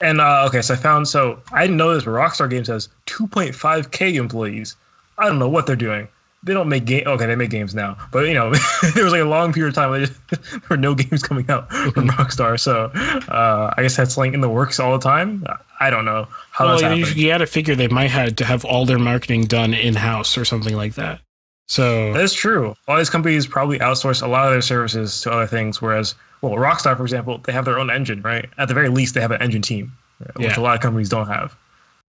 and 0.00 0.20
uh, 0.20 0.44
okay, 0.48 0.60
so 0.62 0.74
I 0.74 0.76
found 0.76 1.06
so 1.08 1.40
I 1.52 1.62
didn't 1.62 1.76
know 1.76 1.94
this, 1.94 2.04
but 2.04 2.10
Rockstar 2.10 2.50
Games 2.50 2.68
has 2.68 2.88
2.5k 3.06 4.14
employees. 4.14 4.76
I 5.18 5.26
don't 5.26 5.38
know 5.38 5.48
what 5.48 5.66
they're 5.66 5.76
doing. 5.76 6.08
They 6.44 6.52
don't 6.52 6.68
make 6.68 6.84
game. 6.84 7.04
Okay, 7.06 7.26
they 7.26 7.36
make 7.36 7.50
games 7.50 7.74
now, 7.74 7.96
but 8.12 8.26
you 8.26 8.34
know, 8.34 8.52
there 8.94 9.02
was 9.04 9.12
like 9.12 9.22
a 9.22 9.24
long 9.24 9.52
period 9.52 9.70
of 9.70 9.74
time 9.74 9.90
where 9.90 10.06
there 10.06 10.38
were 10.70 10.76
no 10.76 10.94
games 10.94 11.22
coming 11.22 11.48
out 11.50 11.70
from 11.72 12.08
Rockstar. 12.10 12.60
So 12.60 12.90
uh, 13.32 13.72
I 13.76 13.82
guess 13.82 13.96
that's 13.96 14.16
like 14.16 14.34
in 14.34 14.40
the 14.40 14.48
works 14.50 14.78
all 14.78 14.92
the 14.96 15.02
time. 15.02 15.44
I 15.80 15.90
don't 15.90 16.04
know 16.04 16.28
how 16.52 16.66
well, 16.66 16.80
that's 16.80 17.14
you, 17.16 17.22
you 17.24 17.28
got 17.30 17.38
to 17.38 17.46
figure 17.46 17.74
they 17.74 17.88
might 17.88 18.10
have 18.10 18.36
to 18.36 18.44
have 18.44 18.64
all 18.64 18.84
their 18.86 18.98
marketing 18.98 19.46
done 19.46 19.74
in 19.74 19.94
house 19.94 20.36
or 20.38 20.44
something 20.44 20.76
like 20.76 20.94
that. 20.94 21.20
So 21.66 22.12
That's 22.12 22.34
true. 22.34 22.74
All 22.88 22.98
these 22.98 23.08
companies 23.08 23.46
probably 23.46 23.78
outsource 23.78 24.22
a 24.22 24.26
lot 24.28 24.46
of 24.46 24.52
their 24.52 24.60
services 24.60 25.22
to 25.22 25.30
other 25.32 25.46
things, 25.46 25.80
whereas, 25.80 26.14
well, 26.42 26.52
Rockstar, 26.52 26.94
for 26.94 27.04
example, 27.04 27.38
they 27.38 27.52
have 27.52 27.64
their 27.64 27.78
own 27.78 27.90
engine, 27.90 28.20
right? 28.20 28.46
At 28.58 28.68
the 28.68 28.74
very 28.74 28.90
least, 28.90 29.14
they 29.14 29.22
have 29.22 29.30
an 29.30 29.40
engine 29.40 29.62
team, 29.62 29.90
which 30.36 30.44
Yeah. 30.48 30.60
a 30.60 30.62
lot 30.62 30.74
of 30.74 30.82
companies 30.82 31.08
don't 31.08 31.26
have. 31.26 31.56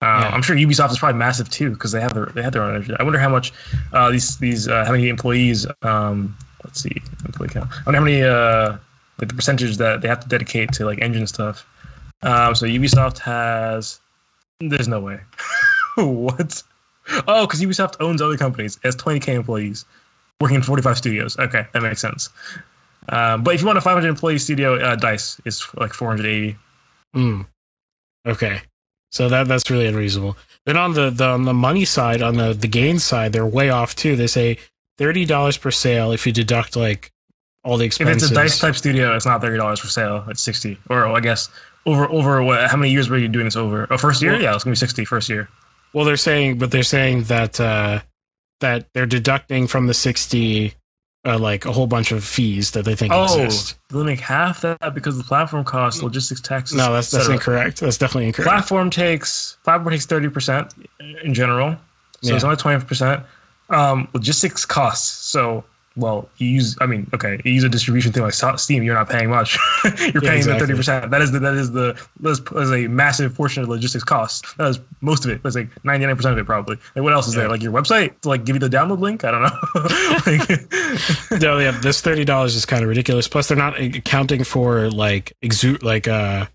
Uh, 0.02 0.20
Yeah. 0.22 0.28
I'm 0.34 0.42
sure 0.42 0.56
Ubisoft 0.56 0.90
is 0.90 0.98
probably 0.98 1.18
massive 1.18 1.48
too 1.48 1.70
because 1.70 1.92
they 1.92 2.00
have 2.00 2.14
their 2.14 2.26
they 2.26 2.42
have 2.42 2.52
their 2.52 2.62
own 2.62 2.76
engine. 2.76 2.96
I 2.98 3.02
wonder 3.02 3.18
how 3.18 3.28
much 3.28 3.52
uh, 3.92 4.10
these 4.10 4.36
these 4.38 4.68
uh, 4.68 4.84
how 4.84 4.92
many 4.92 5.08
employees. 5.08 5.66
Um, 5.82 6.36
let's 6.64 6.80
see, 6.80 7.02
employee 7.24 7.48
count. 7.48 7.70
I 7.72 7.82
wonder 7.86 7.98
how 7.98 8.04
many 8.04 8.22
uh, 8.22 8.76
like 9.18 9.28
the 9.28 9.34
percentage 9.34 9.76
that 9.78 10.00
they 10.02 10.08
have 10.08 10.20
to 10.20 10.28
dedicate 10.28 10.72
to 10.72 10.84
like 10.84 11.00
engine 11.00 11.26
stuff. 11.26 11.66
Um, 12.22 12.54
so 12.54 12.66
Ubisoft 12.66 13.18
has. 13.18 14.00
There's 14.60 14.88
no 14.88 15.00
way. 15.00 15.20
what? 15.96 16.62
Oh, 17.28 17.46
because 17.46 17.60
Ubisoft 17.60 17.96
owns 18.00 18.22
other 18.22 18.36
companies. 18.36 18.76
It 18.76 18.84
has 18.84 18.96
20k 18.96 19.28
employees 19.28 19.84
working 20.40 20.56
in 20.56 20.62
45 20.62 20.96
studios. 20.96 21.36
Okay, 21.38 21.66
that 21.72 21.82
makes 21.82 22.00
sense. 22.00 22.30
Um, 23.10 23.42
but 23.42 23.54
if 23.54 23.60
you 23.60 23.66
want 23.66 23.76
a 23.78 23.82
500 23.82 24.08
employee 24.08 24.38
studio, 24.38 24.76
uh, 24.76 24.96
Dice 24.96 25.40
is 25.44 25.66
like 25.74 25.92
480. 25.92 26.56
Mm. 27.14 27.46
Okay. 28.26 28.62
So 29.14 29.28
that 29.28 29.46
that's 29.46 29.70
really 29.70 29.86
unreasonable. 29.86 30.36
Then 30.66 30.76
on 30.76 30.94
the, 30.94 31.08
the 31.10 31.24
on 31.24 31.44
the 31.44 31.54
money 31.54 31.84
side, 31.84 32.20
on 32.20 32.34
the 32.36 32.52
the 32.52 32.66
gain 32.66 32.98
side, 32.98 33.32
they're 33.32 33.46
way 33.46 33.70
off 33.70 33.94
too. 33.94 34.16
They 34.16 34.26
say 34.26 34.58
thirty 34.98 35.24
dollars 35.24 35.56
per 35.56 35.70
sale 35.70 36.10
if 36.10 36.26
you 36.26 36.32
deduct 36.32 36.74
like 36.74 37.12
all 37.62 37.76
the 37.76 37.84
expenses. 37.84 38.24
If 38.24 38.30
it's 38.30 38.32
a 38.32 38.34
Dice 38.34 38.58
type 38.58 38.74
studio, 38.74 39.14
it's 39.14 39.24
not 39.24 39.40
thirty 39.40 39.56
dollars 39.56 39.78
for 39.78 39.86
sale. 39.86 40.24
It's 40.28 40.42
60. 40.42 40.76
Or 40.90 41.06
I 41.06 41.20
guess 41.20 41.48
over 41.86 42.10
over 42.10 42.42
what? 42.42 42.68
How 42.68 42.76
many 42.76 42.90
years 42.90 43.08
were 43.08 43.16
you 43.18 43.28
doing 43.28 43.44
this 43.44 43.54
over? 43.54 43.86
Oh, 43.88 43.96
first 43.98 44.20
year? 44.20 44.32
Well- 44.32 44.42
yeah, 44.42 44.52
it's 44.54 44.64
gonna 44.64 44.72
be 44.72 44.78
60 44.78 45.04
first 45.04 45.28
year. 45.28 45.48
well, 45.92 46.04
they're 46.04 46.16
saying, 46.16 46.58
but 46.58 46.72
they're 46.72 46.82
saying 46.82 47.22
that 47.24 47.60
uh, 47.60 48.00
that 48.60 48.88
they're 48.94 49.06
deducting 49.06 49.68
from 49.68 49.86
the 49.86 49.94
sixty 49.94 50.74
uh, 51.26 51.38
like 51.38 51.64
a 51.64 51.72
whole 51.72 51.86
bunch 51.86 52.12
of 52.12 52.22
fees 52.24 52.72
that 52.72 52.84
they 52.84 52.94
think 52.94 53.12
Oh, 53.14 53.24
exist. 53.44 53.76
do 53.88 53.98
they 53.98 54.04
make 54.04 54.20
half 54.20 54.60
that 54.62 54.94
because 54.94 55.16
of 55.16 55.22
the 55.24 55.28
platform 55.28 55.64
costs, 55.64 56.02
logistics, 56.02 56.40
taxes? 56.40 56.76
No, 56.76 56.92
that's 56.92 57.10
that's 57.10 57.28
incorrect. 57.28 57.80
That's 57.80 57.96
definitely 57.98 58.26
incorrect. 58.26 58.48
Platform 58.50 58.90
takes 58.90 59.56
platform 59.64 59.92
takes 59.92 60.06
30 60.06 60.28
percent 60.28 60.74
in 61.22 61.32
general, 61.34 61.76
so 62.22 62.34
it's 62.34 62.44
only 62.44 62.56
20 62.56 62.84
percent. 62.84 63.22
Um, 63.70 64.08
logistics 64.12 64.64
costs. 64.66 65.08
So 65.26 65.64
well, 65.96 66.28
you 66.38 66.48
use. 66.48 66.76
I 66.80 66.86
mean, 66.86 67.08
okay, 67.14 67.40
you 67.44 67.52
use 67.52 67.62
a 67.64 67.68
distribution 67.68 68.12
thing 68.12 68.22
like 68.24 68.34
Steam. 68.58 68.82
You're 68.82 68.94
not 68.94 69.08
paying 69.08 69.30
much. 69.30 69.56
you're 69.84 69.94
Yeah, 70.24 70.30
paying 70.30 70.44
the 70.44 70.56
thirty 70.58 70.74
percent. 70.74 71.10
That 71.10 71.22
is 71.22 71.30
the 71.30 71.38
that 71.38 71.54
is 71.54 71.70
the 71.70 71.96
that 72.20 72.30
is, 72.30 72.40
that 72.42 72.60
is 72.62 72.70
a 72.72 72.88
massive 72.88 73.34
portion 73.34 73.62
of 73.62 73.68
logistics 73.68 74.02
costs. 74.04 74.54
That 74.54 74.68
is 74.70 74.80
most 75.00 75.24
of 75.24 75.30
it. 75.30 75.42
That's 75.42 75.54
like 75.54 75.68
ninety 75.84 76.04
nine 76.06 76.16
percent 76.16 76.32
of 76.32 76.38
it 76.38 76.46
probably. 76.46 76.76
Like 76.96 77.04
what 77.04 77.12
else 77.12 77.28
is 77.28 77.34
Yeah. 77.34 77.42
there? 77.42 77.50
Like 77.50 77.62
your 77.62 77.72
website 77.72 78.20
to 78.22 78.28
like 78.28 78.44
give 78.44 78.56
you 78.56 78.60
the 78.60 78.68
download 78.68 78.98
link. 78.98 79.24
I 79.24 79.30
don't 79.30 79.42
know. 79.42 79.58
like, 81.30 81.40
no, 81.42 81.58
yeah, 81.58 81.70
this 81.80 82.00
thirty 82.00 82.24
dollars 82.24 82.56
is 82.56 82.66
kind 82.66 82.82
of 82.82 82.88
ridiculous. 82.88 83.28
Plus, 83.28 83.46
they're 83.48 83.56
not 83.56 83.78
accounting 83.80 84.42
for 84.44 84.90
like 84.90 85.32
exu- 85.42 85.82
like 85.82 86.08
uh, 86.08 86.46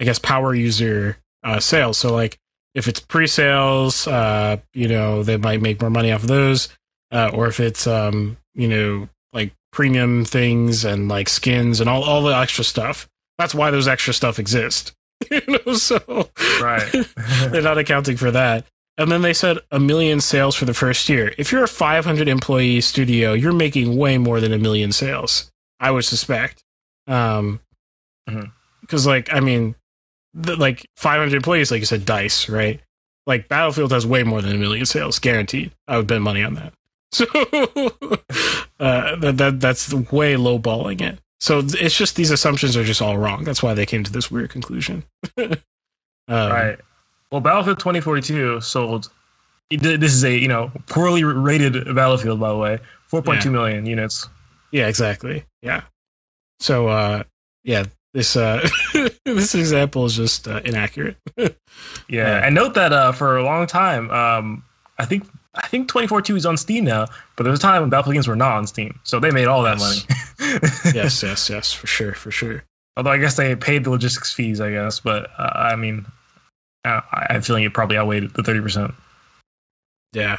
I 0.00 0.04
guess 0.04 0.18
power 0.18 0.54
user 0.54 1.16
uh, 1.44 1.60
sales. 1.60 1.96
So 1.98 2.12
like 2.12 2.38
if 2.74 2.86
it's 2.88 3.00
pre-sales, 3.00 4.06
uh, 4.06 4.56
you 4.74 4.88
know, 4.88 5.22
they 5.22 5.36
might 5.36 5.60
make 5.60 5.80
more 5.80 5.90
money 5.90 6.12
off 6.12 6.22
of 6.22 6.28
those. 6.28 6.68
Uh, 7.12 7.30
or 7.32 7.46
if 7.48 7.60
it's 7.60 7.86
um, 7.86 8.36
you 8.54 8.68
know, 8.68 9.08
like 9.32 9.52
premium 9.72 10.24
things 10.24 10.84
and 10.84 11.08
like 11.08 11.28
skins 11.28 11.80
and 11.80 11.88
all 11.88 12.04
all 12.04 12.22
the 12.22 12.36
extra 12.36 12.64
stuff. 12.64 13.08
That's 13.38 13.54
why 13.54 13.70
those 13.70 13.88
extra 13.88 14.12
stuff 14.12 14.38
exist. 14.38 14.92
you 15.30 15.40
know, 15.46 15.74
so 15.74 16.28
right. 16.60 16.92
they're 17.50 17.62
not 17.62 17.78
accounting 17.78 18.16
for 18.16 18.30
that. 18.30 18.66
And 18.98 19.10
then 19.10 19.22
they 19.22 19.32
said 19.32 19.58
a 19.70 19.80
million 19.80 20.20
sales 20.20 20.54
for 20.54 20.66
the 20.66 20.74
first 20.74 21.08
year. 21.08 21.32
If 21.38 21.52
you're 21.52 21.64
a 21.64 21.68
500 21.68 22.28
employee 22.28 22.82
studio, 22.82 23.32
you're 23.32 23.52
making 23.52 23.96
way 23.96 24.18
more 24.18 24.40
than 24.40 24.52
a 24.52 24.58
million 24.58 24.92
sales. 24.92 25.50
I 25.78 25.90
would 25.90 26.04
suspect. 26.04 26.62
Um, 27.06 27.60
because 28.82 29.06
like 29.06 29.32
I 29.32 29.40
mean, 29.40 29.74
the, 30.34 30.56
like 30.56 30.86
500 30.96 31.34
employees, 31.34 31.70
like 31.70 31.80
you 31.80 31.86
said, 31.86 32.04
Dice, 32.04 32.48
right? 32.48 32.80
Like 33.26 33.48
Battlefield 33.48 33.92
has 33.92 34.06
way 34.06 34.22
more 34.22 34.42
than 34.42 34.54
a 34.54 34.58
million 34.58 34.86
sales, 34.86 35.18
guaranteed. 35.18 35.72
I 35.88 35.96
would 35.96 36.06
bet 36.06 36.20
money 36.20 36.42
on 36.42 36.54
that. 36.54 36.72
So 37.20 37.26
uh, 38.78 39.16
that, 39.16 39.34
that 39.36 39.60
that's 39.60 39.92
way 39.92 40.34
lowballing 40.34 41.00
it. 41.00 41.18
So 41.40 41.58
it's 41.64 41.96
just 41.96 42.16
these 42.16 42.30
assumptions 42.30 42.76
are 42.76 42.84
just 42.84 43.02
all 43.02 43.18
wrong. 43.18 43.44
That's 43.44 43.62
why 43.62 43.74
they 43.74 43.84
came 43.86 44.04
to 44.04 44.12
this 44.12 44.30
weird 44.30 44.50
conclusion. 44.50 45.04
um, 45.38 45.50
right. 46.28 46.78
Well, 47.30 47.40
Battlefield 47.40 47.78
2042 47.78 48.60
sold. 48.60 49.10
This 49.70 50.12
is 50.12 50.24
a 50.24 50.36
you 50.36 50.48
know 50.48 50.70
poorly 50.86 51.24
rated 51.24 51.72
Battlefield, 51.94 52.40
by 52.40 52.48
the 52.48 52.56
way. 52.56 52.78
Four 53.06 53.22
point 53.22 53.42
two 53.42 53.50
million 53.50 53.86
units. 53.86 54.28
Yeah, 54.70 54.86
exactly. 54.88 55.44
Yeah. 55.62 55.82
So 56.60 56.88
uh 56.88 57.24
yeah, 57.64 57.84
this 58.14 58.36
uh 58.36 58.66
this 59.24 59.54
example 59.54 60.04
is 60.06 60.16
just 60.16 60.48
uh, 60.48 60.60
inaccurate. 60.64 61.16
Yeah, 61.36 61.48
Yeah. 62.08 62.46
and 62.46 62.54
note 62.54 62.74
that 62.74 62.92
uh, 62.92 63.12
for 63.12 63.36
a 63.36 63.44
long 63.44 63.66
time, 63.66 64.10
um, 64.10 64.64
I 64.98 65.04
think 65.04 65.26
I 65.54 65.66
think 65.66 65.88
2042 65.88 66.36
is 66.36 66.46
on 66.46 66.56
Steam 66.56 66.84
now, 66.84 67.06
but 67.36 67.42
there 67.42 67.50
was 67.50 67.58
a 67.58 67.62
time 67.62 67.80
when 67.80 67.90
Battlefield 67.90 68.14
games 68.14 68.28
were 68.28 68.36
not 68.36 68.52
on 68.56 68.66
Steam, 68.66 68.98
so 69.02 69.18
they 69.18 69.30
made 69.32 69.46
all 69.46 69.62
that 69.64 69.78
money. 69.78 69.98
yes, 70.94 71.22
yes, 71.22 71.50
yes, 71.50 71.72
for 71.72 71.86
sure, 71.88 72.12
for 72.14 72.30
sure. 72.30 72.62
Although 72.96 73.10
I 73.10 73.18
guess 73.18 73.36
they 73.36 73.54
paid 73.56 73.84
the 73.84 73.90
logistics 73.90 74.32
fees, 74.32 74.60
I 74.60 74.70
guess, 74.70 75.00
but 75.00 75.28
uh, 75.38 75.50
I 75.54 75.74
mean, 75.76 76.06
I- 76.84 77.26
I'm 77.30 77.42
feeling 77.42 77.64
it 77.64 77.74
probably 77.74 77.96
outweighed 77.96 78.30
the 78.34 78.42
30 78.42 78.60
percent. 78.60 78.94
Yeah. 80.12 80.38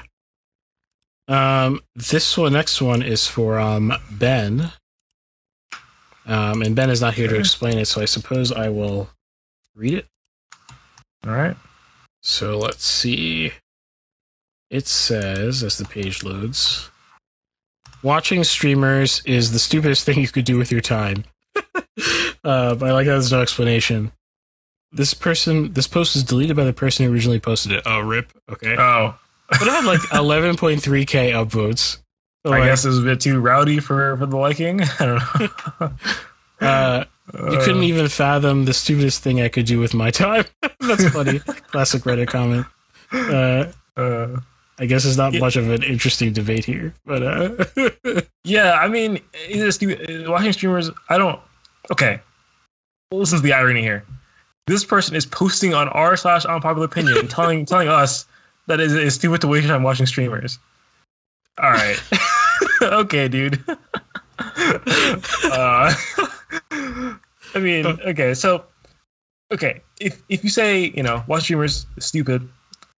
Um 1.27 1.81
this 1.95 2.37
one 2.37 2.53
next 2.53 2.81
one 2.81 3.01
is 3.01 3.27
for 3.27 3.59
um 3.59 3.93
Ben. 4.11 4.71
Um 6.25 6.61
and 6.61 6.75
Ben 6.75 6.89
is 6.89 6.99
not 7.01 7.13
here 7.13 7.27
to 7.27 7.37
explain 7.37 7.77
it, 7.77 7.85
so 7.85 8.01
I 8.01 8.05
suppose 8.05 8.51
I 8.51 8.69
will 8.69 9.09
read 9.75 9.93
it. 9.93 10.07
All 11.25 11.33
right. 11.33 11.55
So 12.21 12.57
let's 12.57 12.85
see. 12.85 13.53
It 14.71 14.87
says, 14.87 15.63
as 15.63 15.77
the 15.77 15.85
page 15.85 16.23
loads, 16.23 16.89
watching 18.03 18.43
streamers 18.45 19.21
is 19.25 19.51
the 19.51 19.59
stupidest 19.59 20.05
thing 20.05 20.19
you 20.19 20.27
could 20.29 20.45
do 20.45 20.57
with 20.57 20.71
your 20.71 20.79
time. 20.81 21.25
uh, 21.55 22.75
but 22.75 22.83
I 22.83 22.91
like 22.93 23.05
that 23.05 23.11
there's 23.11 23.31
no 23.33 23.41
explanation. 23.41 24.13
This 24.93 25.13
person, 25.13 25.73
this 25.73 25.87
post 25.87 26.15
was 26.15 26.23
deleted 26.23 26.55
by 26.55 26.63
the 26.63 26.71
person 26.73 27.05
who 27.05 27.11
originally 27.13 27.39
posted 27.39 27.73
it. 27.73 27.83
Oh, 27.85 27.99
rip. 27.99 28.31
Okay. 28.49 28.75
Oh, 28.77 29.13
But 29.49 29.63
it 29.63 29.67
had 29.67 29.83
like 29.85 29.99
11.3k 29.99 31.33
upvotes. 31.33 31.97
So, 32.45 32.53
I 32.53 32.59
like, 32.59 32.63
guess 32.69 32.85
it 32.85 32.87
was 32.87 32.99
a 32.99 33.03
bit 33.03 33.19
too 33.19 33.41
rowdy 33.41 33.79
for 33.79 34.15
for 34.17 34.25
the 34.25 34.37
liking. 34.37 34.81
I 34.99 35.05
don't 35.05 35.79
know. 35.81 35.93
uh, 36.61 37.03
you 37.33 37.57
couldn't 37.59 37.83
even 37.83 38.07
fathom 38.07 38.63
the 38.65 38.73
stupidest 38.73 39.21
thing 39.21 39.41
I 39.41 39.49
could 39.49 39.65
do 39.65 39.79
with 39.79 39.93
my 39.93 40.09
time. 40.11 40.45
That's 40.79 41.09
funny. 41.09 41.39
Classic 41.39 42.01
Reddit 42.03 42.27
comment. 42.27 42.65
Uh, 43.11 43.65
Uh, 43.97 44.39
I 44.81 44.85
guess 44.87 45.05
it's 45.05 45.15
not 45.15 45.31
Yeah. 45.33 45.39
much 45.41 45.55
of 45.55 45.69
an 45.69 45.83
interesting 45.83 46.33
debate 46.33 46.65
here, 46.65 46.93
but 47.05 47.21
uh, 47.21 48.21
Yeah, 48.43 48.73
I 48.73 48.87
mean, 48.87 49.19
is 49.47 49.61
it 49.61 49.71
stu- 49.73 50.25
uh, 50.25 50.31
watching 50.31 50.51
streamers. 50.53 50.89
I 51.09 51.17
don't. 51.19 51.39
Okay, 51.91 52.19
well, 53.11 53.19
listen 53.19 53.37
to 53.37 53.43
the 53.43 53.53
irony 53.53 53.81
here. 53.81 54.03
This 54.67 54.83
person 54.83 55.15
is 55.15 55.25
posting 55.25 55.73
on 55.75 55.87
r 55.89 56.17
slash 56.17 56.45
unpopular 56.45 56.85
opinion, 56.85 57.27
telling 57.37 57.65
telling 57.65 57.87
us 57.89 58.25
that 58.67 58.79
it 58.79 58.91
is 58.91 59.13
stupid 59.15 59.39
to 59.41 59.47
waste 59.47 59.65
your 59.67 59.73
time 59.75 59.83
watching 59.83 60.05
streamers. 60.07 60.57
All 61.61 61.69
right, 61.71 62.01
okay, 62.81 63.27
dude. 63.27 63.63
uh, 64.39 65.93
I 66.71 67.59
mean, 67.59 67.85
okay, 67.85 68.33
so 68.33 68.65
okay, 69.51 69.81
if 69.99 70.21
if 70.29 70.43
you 70.43 70.49
say 70.49 70.91
you 70.95 71.03
know 71.03 71.23
watch 71.27 71.43
streamers 71.43 71.85
stupid, 71.99 72.47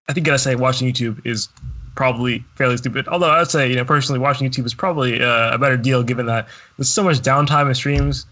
I 0.08 0.14
think 0.14 0.26
gotta 0.26 0.40
say 0.40 0.56
watching 0.56 0.92
YouTube 0.92 1.26
is 1.26 1.50
probably 1.96 2.44
fairly 2.56 2.78
stupid. 2.78 3.08
Although 3.08 3.30
I'd 3.30 3.50
say, 3.50 3.70
you 3.70 3.76
know, 3.76 3.86
personally, 3.86 4.20
watching 4.20 4.50
YouTube 4.50 4.66
is 4.66 4.74
probably 4.74 5.22
uh, 5.22 5.54
a 5.54 5.58
better 5.58 5.78
deal 5.78 6.04
given 6.04 6.26
that 6.26 6.48
there's 6.78 6.90
so 6.90 7.04
much 7.04 7.20
downtime 7.20 7.68
in 7.68 7.76
streams. 7.76 8.26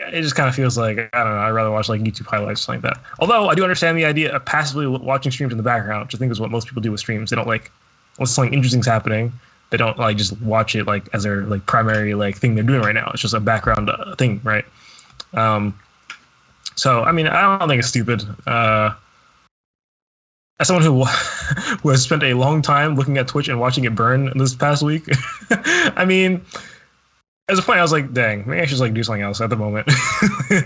It 0.00 0.22
just 0.22 0.34
kind 0.34 0.48
of 0.48 0.54
feels 0.54 0.76
like 0.76 0.98
I 1.12 1.24
don't 1.24 1.34
know. 1.34 1.40
I'd 1.40 1.50
rather 1.50 1.70
watch 1.70 1.88
like 1.88 2.00
YouTube 2.00 2.26
highlights 2.26 2.60
or 2.60 2.64
something 2.64 2.82
like 2.82 2.94
that. 2.94 3.04
Although 3.20 3.48
I 3.48 3.54
do 3.54 3.62
understand 3.62 3.96
the 3.96 4.04
idea 4.04 4.34
of 4.34 4.44
passively 4.44 4.86
watching 4.86 5.30
streams 5.30 5.52
in 5.52 5.58
the 5.58 5.62
background, 5.62 6.06
which 6.06 6.14
I 6.14 6.18
think 6.18 6.32
is 6.32 6.40
what 6.40 6.50
most 6.50 6.66
people 6.66 6.82
do 6.82 6.90
with 6.90 7.00
streams. 7.00 7.30
They 7.30 7.36
don't 7.36 7.46
like 7.46 7.70
when 8.16 8.26
something 8.26 8.52
interesting's 8.52 8.86
happening. 8.86 9.32
They 9.70 9.76
don't 9.76 9.98
like 9.98 10.16
just 10.16 10.40
watch 10.42 10.74
it 10.74 10.86
like 10.86 11.08
as 11.14 11.22
their 11.22 11.42
like 11.42 11.64
primary 11.66 12.14
like 12.14 12.36
thing 12.36 12.56
they're 12.56 12.64
doing 12.64 12.82
right 12.82 12.94
now. 12.94 13.10
It's 13.12 13.22
just 13.22 13.32
a 13.32 13.40
background 13.40 13.90
uh, 13.90 14.16
thing, 14.16 14.40
right? 14.42 14.64
Um, 15.34 15.78
so 16.74 17.04
I 17.04 17.12
mean, 17.12 17.28
I 17.28 17.58
don't 17.58 17.68
think 17.68 17.78
it's 17.78 17.88
stupid. 17.88 18.24
Uh, 18.46 18.94
as 20.60 20.68
someone 20.68 20.84
who 20.84 21.04
who 21.82 21.88
has 21.88 22.02
spent 22.02 22.22
a 22.22 22.34
long 22.34 22.62
time 22.62 22.94
looking 22.94 23.18
at 23.18 23.28
Twitch 23.28 23.48
and 23.48 23.60
watching 23.60 23.84
it 23.84 23.94
burn 23.94 24.36
this 24.36 24.54
past 24.54 24.82
week, 24.82 25.04
I 25.50 26.04
mean, 26.04 26.44
as 27.48 27.58
a 27.58 27.62
point, 27.62 27.78
I 27.78 27.82
was 27.82 27.92
like, 27.92 28.12
dang, 28.12 28.44
maybe 28.46 28.60
I 28.60 28.64
should 28.64 28.70
just 28.70 28.80
like 28.80 28.94
do 28.94 29.02
something 29.02 29.22
else 29.22 29.40
at 29.40 29.50
the 29.50 29.56
moment. 29.56 29.90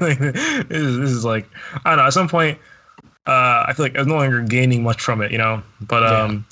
Like, 0.00 0.19
this, 0.19 0.71
is, 0.71 0.99
this 0.99 1.11
is 1.11 1.25
like, 1.25 1.49
I 1.85 1.90
don't 1.90 1.99
know. 1.99 2.07
At 2.07 2.12
some 2.12 2.28
point, 2.28 2.59
uh, 3.26 3.64
I 3.69 3.73
feel 3.75 3.87
like 3.87 3.97
I'm 3.97 4.09
no 4.09 4.16
longer 4.16 4.43
gaining 4.43 4.83
much 4.83 5.00
from 5.00 5.23
it, 5.23 5.31
you 5.31 5.38
know. 5.38 5.62
But 5.81 6.05
um, 6.05 6.45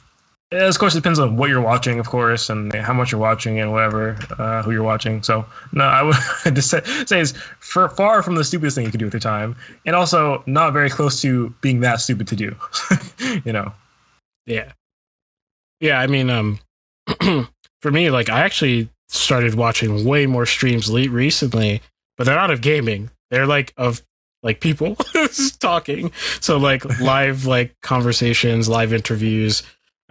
yeah, 0.55 0.69
of 0.69 0.79
course, 0.79 0.95
it 0.95 0.99
depends 0.99 1.19
on 1.19 1.37
what 1.37 1.51
you're 1.51 1.61
watching, 1.61 1.99
of 1.99 2.09
course, 2.09 2.49
and 2.49 2.73
how 2.75 2.93
much 2.93 3.11
you're 3.11 3.21
watching 3.21 3.59
and 3.59 3.73
whatever, 3.73 4.17
uh, 4.39 4.63
who 4.63 4.71
you're 4.71 4.85
watching. 4.85 5.21
So 5.23 5.45
no, 5.73 5.85
I 5.85 6.03
would 6.03 6.15
just 6.55 6.71
say, 6.71 6.81
it's 6.85 7.33
for, 7.59 7.89
far 7.89 8.23
from 8.23 8.37
the 8.37 8.45
stupidest 8.45 8.77
thing 8.77 8.85
you 8.85 8.91
could 8.93 9.01
do 9.01 9.07
with 9.07 9.15
your 9.15 9.21
time, 9.21 9.57
and 9.85 9.97
also 9.97 10.45
not 10.47 10.73
very 10.73 10.91
close 10.91 11.21
to 11.23 11.53
being 11.61 11.81
that 11.81 12.01
stupid 12.01 12.29
to 12.29 12.37
do. 12.37 12.57
you 13.45 13.53
know. 13.53 13.73
yeah, 14.47 14.73
yeah. 15.81 15.99
I 15.99 16.07
mean, 16.07 16.31
um, 16.31 16.61
for 17.83 17.91
me, 17.91 18.11
like 18.11 18.31
I 18.31 18.41
actually 18.43 18.89
started 19.09 19.57
watching 19.57 20.05
way 20.05 20.27
more 20.27 20.47
streams 20.47 20.89
recently, 20.91 21.83
but 22.17 22.25
they're 22.25 22.37
not 22.37 22.53
of 22.53 22.61
gaming. 22.61 23.11
They're 23.31 23.47
like 23.47 23.75
of 23.77 24.03
like 24.45 24.61
people 24.61 24.97
talking. 25.59 26.13
So 26.41 26.59
like 26.59 26.85
live 27.01 27.47
like 27.47 27.75
conversations, 27.81 28.69
live 28.69 28.93
interviews. 28.93 29.65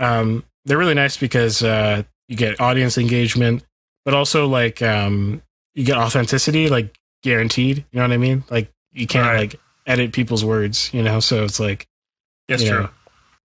Um, 0.03 0.43
they're 0.65 0.77
really 0.77 0.93
nice 0.93 1.17
because 1.17 1.63
uh, 1.63 2.03
you 2.27 2.35
get 2.35 2.59
audience 2.59 2.97
engagement, 2.97 3.63
but 4.05 4.13
also 4.13 4.47
like 4.47 4.81
um, 4.81 5.41
you 5.75 5.85
get 5.85 5.97
authenticity, 5.97 6.69
like 6.69 6.95
guaranteed. 7.23 7.77
You 7.91 7.97
know 7.99 8.03
what 8.03 8.11
I 8.13 8.17
mean? 8.17 8.43
Like 8.49 8.69
you 8.91 9.07
can't 9.07 9.27
Right. 9.27 9.37
like 9.51 9.59
edit 9.87 10.11
people's 10.13 10.43
words. 10.45 10.93
You 10.93 11.03
know, 11.03 11.19
so 11.19 11.43
it's 11.43 11.59
like 11.59 11.87
Yes, 12.47 12.63
true. 12.63 12.81
know, 12.83 12.89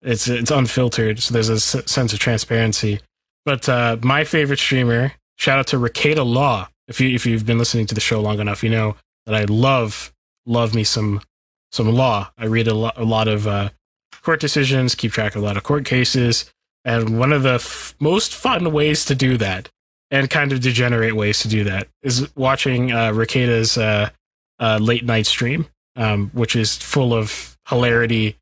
it's 0.03 0.29
it's 0.29 0.51
unfiltered, 0.51 1.21
so 1.21 1.33
there's 1.35 1.51
a 1.51 1.55
s- 1.55 1.91
sense 1.91 2.13
of 2.13 2.19
transparency. 2.19 3.01
But 3.45 3.69
uh, 3.69 3.97
my 4.03 4.25
favorite 4.25 4.59
streamer, 4.59 5.13
shout 5.37 5.59
out 5.59 5.67
to 5.69 5.77
Rekieta 5.77 6.25
Law. 6.25 6.69
If 6.89 7.01
you 7.01 7.15
if 7.15 7.27
you've 7.27 7.47
been 7.47 7.59
listening 7.59 7.87
to 7.87 7.95
the 7.95 8.01
show 8.01 8.21
long 8.21 8.39
enough, 8.41 8.63
you 8.63 8.71
know 8.71 8.97
that 9.27 9.35
I 9.35 9.45
love 9.45 10.13
love 10.47 10.75
me 10.75 10.85
some 10.85 11.21
some 11.73 11.89
law. 11.93 12.31
I 12.39 12.47
read 12.47 12.69
a, 12.69 12.75
lo- 12.75 12.93
a 12.97 13.05
lot 13.05 13.27
of 13.29 13.47
uh, 13.47 13.71
court 14.25 14.41
decisions, 14.41 14.95
keep 14.95 15.13
track 15.13 15.35
of 15.37 15.43
a 15.43 15.45
lot 15.45 15.57
of 15.57 15.63
court 15.63 15.85
cases, 15.85 16.51
and 16.85 17.19
one 17.19 17.33
of 17.33 17.43
the 17.43 17.55
f- 17.55 17.95
most 18.01 18.35
fun 18.35 18.73
ways 18.73 19.05
to 19.07 19.15
do 19.15 19.37
that, 19.39 19.69
and 20.11 20.29
kind 20.29 20.53
of 20.53 20.61
degenerate 20.61 21.17
ways 21.17 21.41
to 21.41 21.49
do 21.49 21.65
that, 21.65 21.89
is 22.03 22.35
watching 22.37 22.93
uh, 22.93 23.13
uh, 23.13 24.09
uh, 24.61 24.79
late 24.81 25.05
night 25.05 25.27
stream, 25.27 25.67
um, 25.97 26.31
which 26.33 26.57
is 26.57 26.77
full 26.77 27.15
of 27.15 27.57
hilarity 27.69 28.37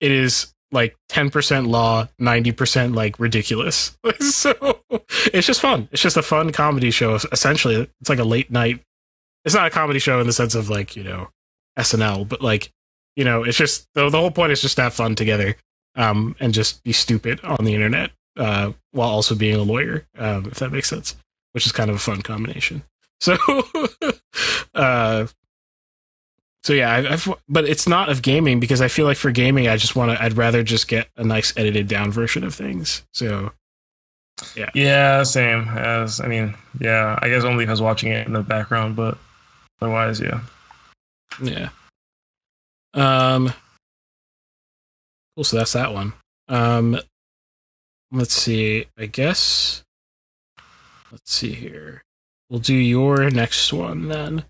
it 0.00 0.12
is 0.12 0.54
like 0.70 0.96
10% 1.10 1.66
law, 1.66 2.08
90% 2.20 2.94
like 2.94 3.18
ridiculous. 3.18 3.96
so 4.20 4.80
it's 5.32 5.46
just 5.46 5.60
fun. 5.60 5.88
It's 5.92 6.02
just 6.02 6.16
a 6.16 6.22
fun 6.22 6.52
comedy 6.52 6.90
show. 6.90 7.18
Essentially, 7.32 7.88
it's 8.00 8.10
like 8.10 8.18
a 8.18 8.24
late 8.24 8.50
night. 8.50 8.80
It's 9.44 9.54
not 9.54 9.66
a 9.66 9.70
comedy 9.70 9.98
show 9.98 10.20
in 10.20 10.26
the 10.26 10.32
sense 10.32 10.54
of 10.54 10.68
like, 10.68 10.94
you 10.94 11.04
know, 11.04 11.28
SNL, 11.78 12.28
but 12.28 12.42
like, 12.42 12.70
you 13.18 13.24
know, 13.24 13.42
it's 13.42 13.58
just 13.58 13.88
the, 13.94 14.08
the 14.08 14.18
whole 14.18 14.30
point 14.30 14.52
is 14.52 14.62
just 14.62 14.76
to 14.76 14.82
have 14.82 14.94
fun 14.94 15.16
together 15.16 15.56
um, 15.96 16.36
and 16.38 16.54
just 16.54 16.84
be 16.84 16.92
stupid 16.92 17.40
on 17.42 17.64
the 17.64 17.74
internet 17.74 18.12
uh, 18.36 18.70
while 18.92 19.08
also 19.08 19.34
being 19.34 19.56
a 19.56 19.62
lawyer, 19.62 20.06
um, 20.16 20.46
if 20.46 20.60
that 20.60 20.70
makes 20.70 20.88
sense, 20.88 21.16
which 21.50 21.66
is 21.66 21.72
kind 21.72 21.90
of 21.90 21.96
a 21.96 21.98
fun 21.98 22.22
combination. 22.22 22.82
So, 23.20 23.36
uh, 24.76 25.26
so 26.62 26.72
yeah, 26.72 26.92
I've, 26.92 27.06
I've, 27.06 27.34
but 27.48 27.64
it's 27.64 27.88
not 27.88 28.08
of 28.08 28.22
gaming 28.22 28.60
because 28.60 28.80
I 28.80 28.86
feel 28.86 29.06
like 29.06 29.16
for 29.16 29.32
gaming, 29.32 29.66
I 29.66 29.76
just 29.76 29.96
want 29.96 30.12
to. 30.12 30.22
I'd 30.22 30.36
rather 30.36 30.62
just 30.62 30.86
get 30.86 31.08
a 31.16 31.24
nice 31.24 31.52
edited 31.56 31.88
down 31.88 32.12
version 32.12 32.44
of 32.44 32.54
things. 32.54 33.04
So, 33.12 33.50
yeah, 34.54 34.70
yeah, 34.72 35.24
same 35.24 35.66
as 35.70 36.20
I 36.20 36.28
mean, 36.28 36.54
yeah, 36.78 37.18
I 37.20 37.28
guess 37.28 37.42
only 37.42 37.64
if 37.64 37.70
I 37.70 37.72
was 37.72 37.82
watching 37.82 38.12
it 38.12 38.24
in 38.24 38.34
the 38.34 38.42
background, 38.44 38.94
but 38.94 39.18
otherwise, 39.80 40.20
yeah, 40.20 40.38
yeah. 41.42 41.70
Um, 42.94 43.52
cool. 45.34 45.44
So 45.44 45.56
that's 45.56 45.72
that 45.72 45.92
one. 45.92 46.12
Um, 46.48 46.98
let's 48.10 48.34
see. 48.34 48.86
I 48.98 49.06
guess. 49.06 49.82
Let's 51.10 51.32
see 51.32 51.52
here. 51.52 52.02
We'll 52.50 52.60
do 52.60 52.74
your 52.74 53.30
next 53.30 53.72
one 53.72 54.08
then. 54.08 54.44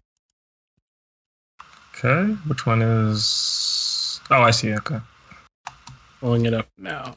Okay. 1.94 2.32
Which 2.46 2.66
one 2.66 2.82
is? 2.82 4.20
Oh, 4.30 4.42
I 4.42 4.50
see. 4.50 4.72
Okay. 4.74 5.00
Pulling 6.20 6.46
it 6.46 6.54
up 6.54 6.68
now. 6.78 7.14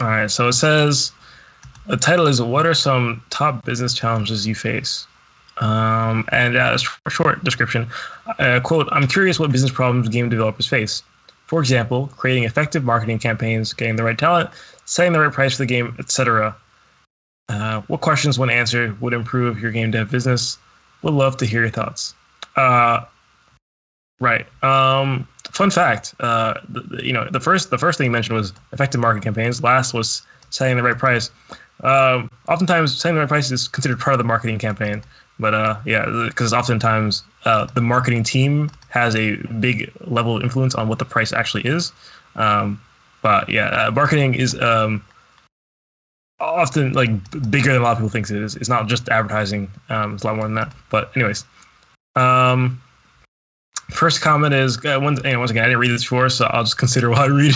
All 0.00 0.06
right. 0.06 0.30
So 0.30 0.48
it 0.48 0.54
says 0.54 1.12
the 1.86 1.96
title 1.96 2.26
is 2.26 2.42
"What 2.42 2.66
are 2.66 2.74
some 2.74 3.22
top 3.30 3.64
business 3.64 3.94
challenges 3.94 4.46
you 4.46 4.54
face?" 4.54 5.06
Um, 5.62 6.24
and 6.32 6.56
uh, 6.56 6.76
a 7.06 7.10
short 7.10 7.44
description. 7.44 7.86
Uh, 8.38 8.58
quote: 8.60 8.88
I'm 8.90 9.06
curious 9.06 9.38
what 9.38 9.52
business 9.52 9.70
problems 9.70 10.08
game 10.08 10.28
developers 10.28 10.66
face. 10.66 11.04
For 11.46 11.60
example, 11.60 12.08
creating 12.16 12.44
effective 12.44 12.82
marketing 12.82 13.20
campaigns, 13.20 13.72
getting 13.72 13.96
the 13.96 14.02
right 14.02 14.18
talent, 14.18 14.50
setting 14.86 15.12
the 15.12 15.20
right 15.20 15.32
price 15.32 15.56
for 15.56 15.62
the 15.62 15.66
game, 15.66 15.94
etc. 16.00 16.56
Uh, 17.48 17.82
what 17.82 18.00
questions, 18.00 18.38
when 18.38 18.50
answered, 18.50 19.00
would 19.00 19.12
improve 19.12 19.60
your 19.60 19.70
game 19.70 19.92
dev 19.92 20.10
business? 20.10 20.58
Would 21.02 21.14
love 21.14 21.36
to 21.36 21.46
hear 21.46 21.60
your 21.60 21.70
thoughts. 21.70 22.14
Uh, 22.56 23.04
right. 24.18 24.46
Um, 24.64 25.28
fun 25.52 25.70
fact. 25.70 26.14
Uh, 26.18 26.54
the, 26.68 26.80
the, 26.80 27.06
you 27.06 27.12
know, 27.12 27.28
the 27.30 27.40
first 27.40 27.70
the 27.70 27.78
first 27.78 27.98
thing 27.98 28.06
you 28.06 28.10
mentioned 28.10 28.36
was 28.36 28.52
effective 28.72 29.00
marketing 29.00 29.22
campaigns. 29.22 29.62
Last 29.62 29.94
was 29.94 30.22
setting 30.50 30.76
the 30.76 30.82
right 30.82 30.98
price. 30.98 31.30
Um, 31.82 32.30
oftentimes, 32.48 32.96
setting 32.96 33.14
the 33.14 33.20
right 33.20 33.28
price 33.28 33.50
is 33.50 33.68
considered 33.68 34.00
part 34.00 34.14
of 34.14 34.18
the 34.18 34.24
marketing 34.24 34.58
campaign. 34.58 35.02
But 35.38 35.54
uh, 35.54 35.80
yeah, 35.84 36.24
because 36.28 36.52
oftentimes 36.52 37.24
uh, 37.44 37.66
the 37.74 37.80
marketing 37.80 38.22
team 38.22 38.70
has 38.90 39.16
a 39.16 39.36
big 39.60 39.92
level 40.06 40.36
of 40.36 40.42
influence 40.42 40.74
on 40.74 40.88
what 40.88 40.98
the 40.98 41.04
price 41.04 41.32
actually 41.32 41.64
is. 41.64 41.92
Um, 42.36 42.80
but 43.22 43.48
yeah, 43.48 43.68
uh, 43.68 43.90
marketing 43.90 44.34
is 44.34 44.60
um, 44.60 45.04
often 46.40 46.92
like 46.92 47.10
bigger 47.50 47.72
than 47.72 47.80
a 47.80 47.84
lot 47.84 47.92
of 47.92 47.98
people 47.98 48.10
think 48.10 48.30
it 48.30 48.36
is. 48.36 48.56
It's 48.56 48.68
not 48.68 48.88
just 48.88 49.08
advertising. 49.08 49.70
Um, 49.88 50.14
it's 50.14 50.24
a 50.24 50.26
lot 50.26 50.36
more 50.36 50.44
than 50.44 50.54
that. 50.54 50.72
But 50.90 51.10
anyways, 51.16 51.44
um, 52.16 52.80
first 53.90 54.20
comment 54.20 54.52
is 54.54 54.78
uh, 54.84 54.98
once, 55.00 55.20
once 55.24 55.50
again 55.50 55.64
I 55.64 55.68
didn't 55.68 55.80
read 55.80 55.90
this 55.90 56.02
before, 56.02 56.28
so 56.28 56.46
I'll 56.46 56.64
just 56.64 56.78
consider 56.78 57.10
while 57.10 57.20
I 57.20 57.26
read. 57.26 57.54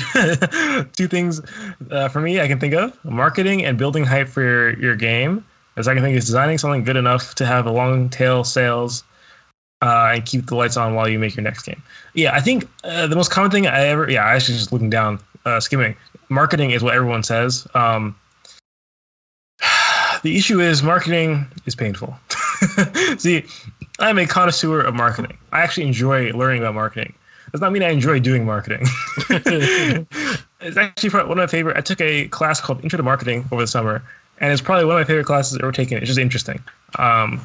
Two 0.93 1.09
things 1.09 1.41
uh, 1.91 2.09
for 2.09 2.21
me 2.21 2.41
I 2.41 2.49
can 2.49 2.59
think 2.59 2.75
of: 2.75 3.05
marketing 3.05 3.65
and 3.65 3.77
building 3.77 4.05
hype 4.05 4.29
for 4.29 4.43
your, 4.43 4.79
your 4.81 4.97
game. 4.97 5.45
The 5.77 5.85
second 5.85 6.03
thing 6.03 6.15
is 6.15 6.25
designing 6.25 6.59
something 6.59 6.85
good 6.85 6.97
enough 6.97 7.35
to 7.37 7.47
have 7.47 7.67
a 7.67 7.71
long 7.71 8.09
tail 8.09 8.45
sales 8.45 9.05
uh, 9.83 10.13
and 10.15 10.25
keep 10.25 10.47
the 10.47 10.57
lights 10.57 10.77
on 10.77 10.95
while 10.95 11.09
you 11.09 11.19
make 11.19 11.37
your 11.37 11.43
next 11.43 11.63
game. 11.63 11.83
Yeah, 12.15 12.35
I 12.35 12.41
think 12.41 12.69
uh, 12.83 13.07
the 13.07 13.17
most 13.17 13.31
common 13.31 13.51
thing 13.51 13.67
I 13.67 13.87
ever, 13.87 14.11
yeah, 14.11 14.25
I 14.25 14.35
actually 14.35 14.57
just 14.57 14.73
looking 14.73 14.91
down, 14.91 15.21
uh, 15.45 15.61
skimming. 15.61 15.95
Marketing 16.31 16.71
is 16.71 16.83
what 16.83 16.95
everyone 16.95 17.23
says. 17.23 17.67
Um, 17.75 18.17
the 20.23 20.37
issue 20.37 20.61
is 20.61 20.83
marketing 20.83 21.47
is 21.67 21.75
painful. 21.75 22.17
See, 23.19 23.45
I'm 23.99 24.19
a 24.19 24.27
connoisseur 24.27 24.81
of 24.81 24.95
marketing. 24.95 25.37
I 25.53 25.61
actually 25.61 25.87
enjoy 25.87 26.33
learning 26.33 26.63
about 26.63 26.75
marketing. 26.75 27.15
Does 27.53 27.61
not 27.61 27.73
mean 27.73 27.83
I 27.83 27.91
enjoy 27.91 28.19
doing 28.19 28.45
marketing. 28.45 28.83
it's 29.29 30.77
actually 30.77 31.11
one 31.11 31.31
of 31.31 31.37
my 31.37 31.47
favorite. 31.47 31.77
I 31.77 31.81
took 31.81 32.01
a 32.01 32.29
class 32.29 32.61
called 32.61 32.83
Intro 32.83 32.97
to 32.97 33.03
Marketing 33.03 33.45
over 33.53 33.63
the 33.63 33.67
summer, 33.67 34.03
and 34.39 34.53
it's 34.53 34.63
probably 34.63 34.85
one 34.85 34.97
of 34.97 35.01
my 35.01 35.05
favorite 35.05 35.27
classes 35.27 35.59
ever 35.59 35.73
taken. 35.73 35.99
It's 35.99 36.07
just 36.07 36.19
interesting. 36.19 36.63
Um, 36.99 37.41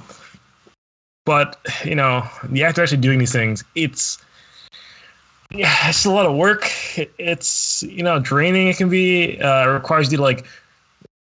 but 1.25 1.57
you 1.85 1.95
know, 1.95 2.27
the 2.43 2.63
act 2.63 2.77
of 2.77 2.83
actually 2.83 2.97
doing 2.97 3.19
these 3.19 3.31
things, 3.31 3.63
it's 3.75 4.23
yeah, 5.53 5.89
it's 5.89 6.05
a 6.05 6.11
lot 6.11 6.25
of 6.25 6.35
work. 6.35 6.69
It's 7.17 7.83
you 7.83 8.03
know, 8.03 8.19
draining. 8.19 8.67
It 8.67 8.77
can 8.77 8.89
be. 8.89 9.39
Uh, 9.39 9.69
it 9.69 9.73
requires 9.73 10.11
you 10.11 10.17
to 10.17 10.23
like 10.23 10.45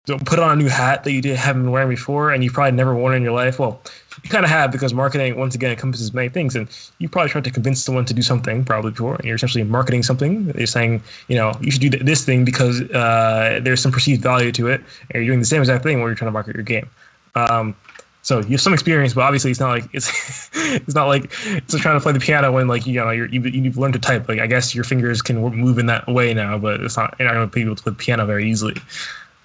put 0.07 0.39
on 0.39 0.59
a 0.59 0.63
new 0.63 0.69
hat 0.69 1.05
that 1.05 1.13
you 1.13 1.35
haven't 1.35 1.63
been 1.63 1.71
wearing 1.71 1.89
before, 1.89 2.31
and 2.31 2.43
you've 2.43 2.53
probably 2.53 2.77
never 2.77 2.95
worn 2.95 3.15
in 3.15 3.23
your 3.23 3.33
life. 3.33 3.59
Well, 3.59 3.81
you 4.23 4.31
kind 4.31 4.45
of 4.45 4.51
have 4.51 4.71
because 4.73 4.93
marketing, 4.93 5.37
once 5.37 5.55
again, 5.55 5.71
encompasses 5.71 6.13
many 6.13 6.29
things, 6.29 6.57
and 6.57 6.69
you 6.99 7.09
probably 7.09 7.31
tried 7.31 7.45
to 7.45 7.51
convince 7.51 7.83
someone 7.83 8.05
to 8.05 8.15
do 8.15 8.23
something 8.23 8.65
probably 8.65 8.91
before, 8.91 9.17
and 9.17 9.25
you're 9.25 9.37
essentially 9.37 9.65
marketing 9.65 10.03
something. 10.03 10.53
You're 10.57 10.67
saying, 10.67 11.03
you 11.29 11.37
know, 11.37 11.53
you 11.61 11.71
should 11.71 11.81
do 11.81 11.91
this 11.91 12.25
thing 12.25 12.45
because 12.45 12.83
uh, 12.91 13.61
there's 13.63 13.81
some 13.81 13.93
perceived 13.93 14.23
value 14.23 14.53
to 14.53 14.69
it, 14.69 14.81
and 15.11 15.23
you're 15.23 15.27
doing 15.27 15.41
the 15.41 15.47
same 15.47 15.61
exact 15.61 15.83
thing 15.83 15.99
when 15.99 16.09
you're 16.09 16.15
trying 16.15 16.29
to 16.29 16.33
market 16.33 16.55
your 16.55 16.65
game. 16.65 16.89
Um, 17.35 17.75
so 18.23 18.41
you 18.41 18.51
have 18.51 18.61
some 18.61 18.75
experience, 18.75 19.15
but 19.15 19.23
obviously 19.23 19.51
it's 19.51 19.61
not 19.61 19.71
like 19.71 19.89
it's 19.93 20.51
it's 20.55 20.95
not 20.95 21.07
like 21.07 21.33
it's 21.45 21.79
trying 21.79 21.97
to 21.97 22.03
play 22.03 22.13
the 22.13 22.21
piano 22.21 22.53
when 22.53 22.69
like 22.69 22.87
you 22.87 22.95
know 22.95 23.11
you're, 23.11 23.27
you 23.27 23.41
you've 23.43 23.79
learned 23.79 23.95
to 23.95 24.01
type. 24.01 24.29
Like 24.29 24.41
I 24.41 24.47
guess 24.47 24.75
your 24.75 24.85
fingers 24.85 25.23
can 25.23 25.39
move 25.39 25.79
in 25.79 25.87
that 25.87 26.07
way 26.07 26.35
now, 26.35 26.59
but 26.59 26.81
it's 26.81 26.97
not 26.97 27.15
you're 27.19 27.29
not 27.29 27.35
going 27.35 27.49
to 27.49 27.55
be 27.55 27.63
able 27.63 27.77
to 27.77 27.83
play 27.83 27.95
piano 27.97 28.27
very 28.27 28.51
easily. 28.51 28.77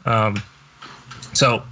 Um, 0.05 0.41
so 1.33 1.63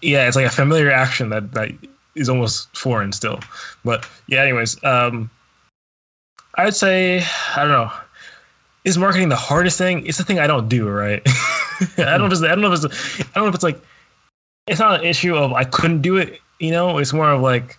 yeah, 0.00 0.26
it's 0.26 0.36
like 0.36 0.46
a 0.46 0.50
familiar 0.50 0.90
action 0.90 1.28
that 1.30 1.52
that 1.52 1.70
is 2.16 2.28
almost 2.28 2.74
foreign 2.76 3.12
still. 3.12 3.40
But 3.84 4.08
yeah, 4.26 4.42
anyways, 4.42 4.82
um, 4.82 5.30
I 6.56 6.64
would 6.64 6.74
say 6.74 7.22
I 7.54 7.62
don't 7.62 7.68
know. 7.68 7.92
Is 8.84 8.98
marketing 8.98 9.28
the 9.28 9.36
hardest 9.36 9.78
thing? 9.78 10.06
It's 10.06 10.18
the 10.18 10.24
thing 10.24 10.38
I 10.38 10.46
don't 10.46 10.68
do, 10.68 10.88
right? 10.88 11.22
I 11.98 12.18
don't 12.18 12.30
just 12.30 12.42
I 12.42 12.48
don't 12.48 12.60
know 12.60 12.72
if 12.72 12.84
it's 12.84 13.20
I 13.20 13.24
don't 13.34 13.44
know 13.44 13.48
if 13.48 13.54
it's 13.54 13.64
like 13.64 13.80
it's 14.66 14.80
not 14.80 15.00
an 15.00 15.06
issue 15.06 15.36
of 15.36 15.52
I 15.52 15.64
couldn't 15.64 16.02
do 16.02 16.16
it. 16.16 16.40
You 16.58 16.70
know, 16.70 16.98
it's 16.98 17.12
more 17.12 17.30
of 17.30 17.42
like 17.42 17.78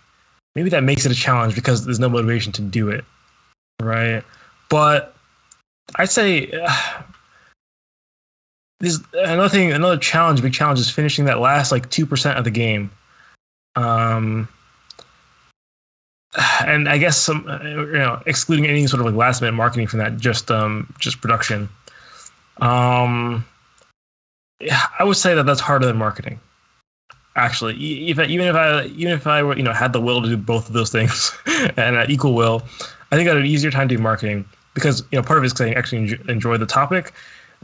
maybe 0.54 0.70
that 0.70 0.84
makes 0.84 1.04
it 1.04 1.12
a 1.12 1.14
challenge 1.14 1.54
because 1.54 1.84
there's 1.84 2.00
no 2.00 2.08
motivation 2.08 2.52
to 2.52 2.62
do 2.62 2.88
it, 2.88 3.04
right? 3.82 4.22
But 4.68 5.14
I'd 5.96 6.10
say. 6.10 6.50
Uh, 6.50 6.70
this 8.80 9.00
another 9.12 9.48
thing, 9.48 9.72
another 9.72 9.96
challenge, 9.96 10.40
big 10.40 10.52
challenge 10.52 10.78
is 10.78 10.88
finishing 10.88 11.24
that 11.24 11.40
last 11.40 11.72
like 11.72 11.90
two 11.90 12.06
percent 12.06 12.38
of 12.38 12.44
the 12.44 12.50
game. 12.50 12.90
Um, 13.78 14.48
and 16.66 16.88
I 16.88 16.98
guess 16.98 17.16
some, 17.16 17.46
uh, 17.48 17.62
you 17.62 17.92
know, 17.92 18.20
excluding 18.26 18.66
any 18.66 18.86
sort 18.86 19.00
of 19.00 19.06
like 19.06 19.14
last 19.14 19.40
minute 19.40 19.52
marketing 19.52 19.86
from 19.86 20.00
that, 20.00 20.16
just 20.18 20.50
um, 20.50 20.92
just 20.98 21.20
production. 21.20 21.68
Um, 22.58 23.44
I 24.98 25.04
would 25.04 25.16
say 25.16 25.34
that 25.34 25.46
that's 25.46 25.60
harder 25.60 25.86
than 25.86 25.96
marketing. 25.96 26.40
Actually, 27.36 27.74
if 28.08 28.18
even 28.18 28.48
if 28.48 28.56
I 28.56 28.86
even 28.86 29.12
if 29.12 29.28
I 29.28 29.44
were 29.44 29.56
you 29.56 29.62
know 29.62 29.72
had 29.72 29.92
the 29.92 30.00
will 30.00 30.20
to 30.22 30.28
do 30.28 30.36
both 30.36 30.66
of 30.66 30.74
those 30.74 30.90
things 30.90 31.32
and 31.46 31.96
at 31.96 32.10
equal 32.10 32.34
will, 32.34 32.62
I 33.12 33.16
think 33.16 33.28
I 33.28 33.34
had 33.34 33.36
an 33.36 33.46
easier 33.46 33.70
time 33.70 33.86
doing 33.86 34.02
marketing 34.02 34.44
because 34.74 35.04
you 35.12 35.18
know 35.18 35.22
part 35.22 35.38
of 35.38 35.44
it 35.44 35.46
is 35.46 35.52
because 35.52 35.66
I 35.66 35.78
actually 35.78 36.18
enjoy 36.28 36.56
the 36.56 36.66
topic, 36.66 37.12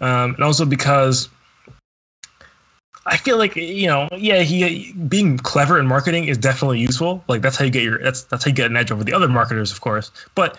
um, 0.01 0.35
and 0.37 0.45
also 0.45 0.65
because 0.65 1.29
I 3.07 3.17
feel 3.17 3.37
like 3.39 3.55
you 3.57 3.87
know, 3.87 4.09
yeah, 4.17 4.41
he 4.41 4.93
being 4.93 5.39
clever 5.39 5.79
in 5.79 5.87
marketing 5.87 6.25
is 6.25 6.39
definitely 6.39 6.81
useful. 6.81 7.23
Like 7.29 7.43
that's 7.43 7.57
how 7.57 7.65
you 7.65 7.71
get 7.71 7.83
your 7.83 7.99
that's 7.99 8.25
that's 8.25 8.45
how 8.45 8.49
you 8.49 8.55
get 8.55 8.71
an 8.71 8.77
edge 8.77 8.91
over 8.91 9.05
the 9.05 9.13
other 9.13 9.29
marketers, 9.29 9.71
of 9.71 9.81
course. 9.81 10.11
But 10.35 10.59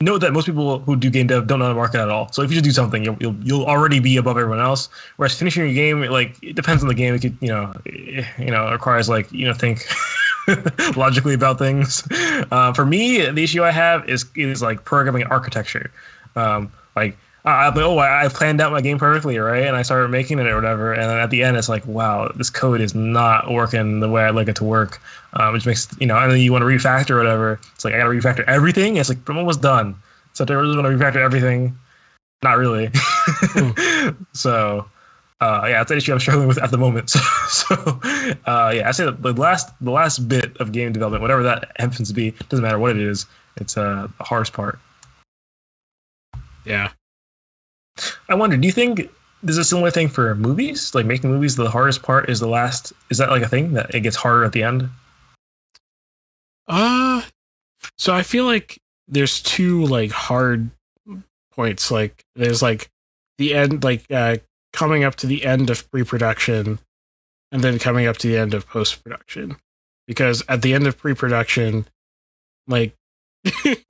note 0.00 0.18
that 0.18 0.32
most 0.32 0.46
people 0.46 0.80
who 0.80 0.96
do 0.96 1.10
game 1.10 1.28
dev 1.28 1.46
don't 1.46 1.58
know 1.60 1.66
how 1.66 1.72
to 1.72 1.76
market 1.76 2.00
at 2.00 2.08
all. 2.08 2.32
So 2.32 2.42
if 2.42 2.50
you 2.50 2.56
just 2.56 2.64
do 2.64 2.72
something, 2.72 3.04
you'll 3.04 3.16
you'll, 3.20 3.36
you'll 3.42 3.66
already 3.66 4.00
be 4.00 4.16
above 4.16 4.36
everyone 4.36 4.60
else. 4.60 4.88
Whereas 5.16 5.38
finishing 5.38 5.64
your 5.64 5.74
game, 5.74 6.00
like 6.10 6.36
it 6.42 6.56
depends 6.56 6.82
on 6.82 6.88
the 6.88 6.94
game. 6.94 7.14
It 7.14 7.20
could 7.20 7.36
you 7.40 7.48
know 7.48 7.72
you 7.86 8.50
know 8.50 8.70
requires 8.72 9.08
like 9.08 9.30
you 9.32 9.46
know 9.46 9.54
think. 9.54 9.86
logically 10.96 11.34
about 11.34 11.58
things. 11.58 12.02
Uh, 12.50 12.72
for 12.72 12.86
me, 12.86 13.20
the 13.28 13.42
issue 13.42 13.62
I 13.62 13.70
have 13.70 14.08
is 14.08 14.24
is 14.34 14.62
like 14.62 14.82
programming 14.84 15.24
architecture. 15.24 15.90
Um, 16.36 16.72
like 16.96 17.18
I'm 17.44 17.74
like, 17.74 17.84
oh, 17.84 17.98
I, 17.98 18.24
I 18.24 18.28
planned 18.28 18.60
out 18.60 18.72
my 18.72 18.80
game 18.80 18.98
perfectly, 18.98 19.38
right? 19.38 19.64
And 19.64 19.76
I 19.76 19.82
started 19.82 20.08
making 20.08 20.38
it 20.38 20.46
or 20.46 20.54
whatever. 20.54 20.92
And 20.92 21.04
then 21.04 21.18
at 21.18 21.30
the 21.30 21.42
end, 21.42 21.56
it's 21.56 21.68
like, 21.68 21.86
wow, 21.86 22.30
this 22.34 22.50
code 22.50 22.80
is 22.80 22.94
not 22.94 23.50
working 23.50 24.00
the 24.00 24.08
way 24.08 24.24
I'd 24.24 24.34
like 24.34 24.48
it 24.48 24.56
to 24.56 24.64
work. 24.64 25.00
Um, 25.34 25.52
which 25.52 25.66
makes, 25.66 25.88
you 26.00 26.06
know, 26.06 26.18
and 26.18 26.32
then 26.32 26.40
you 26.40 26.52
want 26.52 26.62
to 26.62 26.66
refactor 26.66 27.10
or 27.10 27.18
whatever. 27.18 27.60
It's 27.74 27.84
like, 27.84 27.94
I 27.94 27.98
got 27.98 28.04
to 28.04 28.10
refactor 28.10 28.44
everything. 28.46 28.96
It's 28.96 29.08
like, 29.08 29.18
I'm 29.28 29.38
almost 29.38 29.60
done. 29.62 29.94
So 30.32 30.44
I 30.48 30.52
really 30.52 30.76
want 30.76 30.86
to 30.86 31.04
refactor 31.04 31.16
everything. 31.16 31.76
not 32.42 32.58
really. 32.58 32.90
so 34.32 34.86
uh, 35.40 35.64
yeah, 35.68 35.78
that's 35.78 35.90
an 35.90 35.98
issue 35.98 36.12
I'm 36.12 36.20
struggling 36.20 36.48
with 36.48 36.58
at 36.58 36.70
the 36.70 36.78
moment. 36.78 37.10
So, 37.48 37.74
so 37.74 38.00
uh, 38.44 38.72
yeah, 38.74 38.88
I 38.88 38.90
say 38.90 39.10
the 39.10 39.32
last 39.32 39.72
the 39.80 39.90
last 39.90 40.28
bit 40.28 40.54
of 40.58 40.70
game 40.70 40.92
development, 40.92 41.22
whatever 41.22 41.42
that 41.42 41.72
happens 41.76 42.08
to 42.08 42.14
be, 42.14 42.32
doesn't 42.50 42.62
matter 42.62 42.78
what 42.78 42.90
it 42.90 42.98
is. 42.98 43.24
It's 43.56 43.78
uh, 43.78 44.06
the 44.18 44.24
hardest 44.24 44.52
part. 44.52 44.78
Yeah. 46.66 46.90
I 48.28 48.34
wonder, 48.34 48.56
do 48.56 48.66
you 48.66 48.72
think 48.72 49.10
there's 49.42 49.58
a 49.58 49.64
similar 49.64 49.90
thing 49.90 50.08
for 50.08 50.34
movies? 50.34 50.94
Like 50.94 51.06
making 51.06 51.30
movies, 51.30 51.56
the 51.56 51.70
hardest 51.70 52.02
part 52.02 52.28
is 52.28 52.40
the 52.40 52.48
last. 52.48 52.92
Is 53.10 53.18
that 53.18 53.30
like 53.30 53.42
a 53.42 53.48
thing 53.48 53.72
that 53.74 53.94
it 53.94 54.00
gets 54.00 54.16
harder 54.16 54.44
at 54.44 54.52
the 54.52 54.62
end? 54.62 54.88
Uh 56.66 57.22
so 57.96 58.14
I 58.14 58.22
feel 58.22 58.44
like 58.44 58.78
there's 59.08 59.42
two 59.42 59.84
like 59.86 60.10
hard 60.10 60.70
points. 61.52 61.90
Like 61.90 62.24
there's 62.36 62.62
like 62.62 62.88
the 63.38 63.54
end, 63.54 63.82
like 63.82 64.04
uh, 64.10 64.36
coming 64.72 65.04
up 65.04 65.16
to 65.16 65.26
the 65.26 65.44
end 65.44 65.70
of 65.70 65.90
pre-production, 65.90 66.78
and 67.50 67.62
then 67.62 67.78
coming 67.78 68.06
up 68.06 68.18
to 68.18 68.28
the 68.28 68.36
end 68.36 68.54
of 68.54 68.68
post-production. 68.68 69.56
Because 70.06 70.42
at 70.48 70.62
the 70.62 70.74
end 70.74 70.86
of 70.86 70.96
pre-production, 70.96 71.86
like 72.66 72.94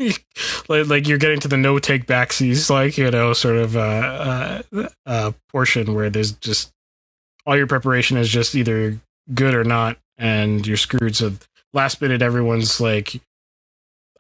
like, 0.69 0.87
like 0.87 1.09
you're 1.09 1.19
getting 1.19 1.41
to 1.41 1.49
the 1.49 1.57
no 1.57 1.79
take 1.79 2.07
backsies, 2.07 2.71
like 2.71 2.99
you 2.99 3.11
know, 3.11 3.33
sort 3.33 3.57
of 3.57 3.77
uh, 3.77 4.63
uh, 4.73 4.89
uh, 5.07 5.33
portion 5.51 5.95
where 5.95 6.11
there's 6.11 6.33
just 6.33 6.73
all 7.47 7.57
your 7.57 7.67
preparation 7.67 8.17
is 8.17 8.29
just 8.29 8.55
either 8.55 9.01
good 9.35 9.55
or 9.55 9.65
not, 9.65 9.99
and 10.17 10.67
you're 10.67 10.77
screwed. 10.77 11.17
So 11.17 11.33
last 11.73 12.01
minute, 12.01 12.23
everyone's 12.23 12.81
like, 12.81 13.21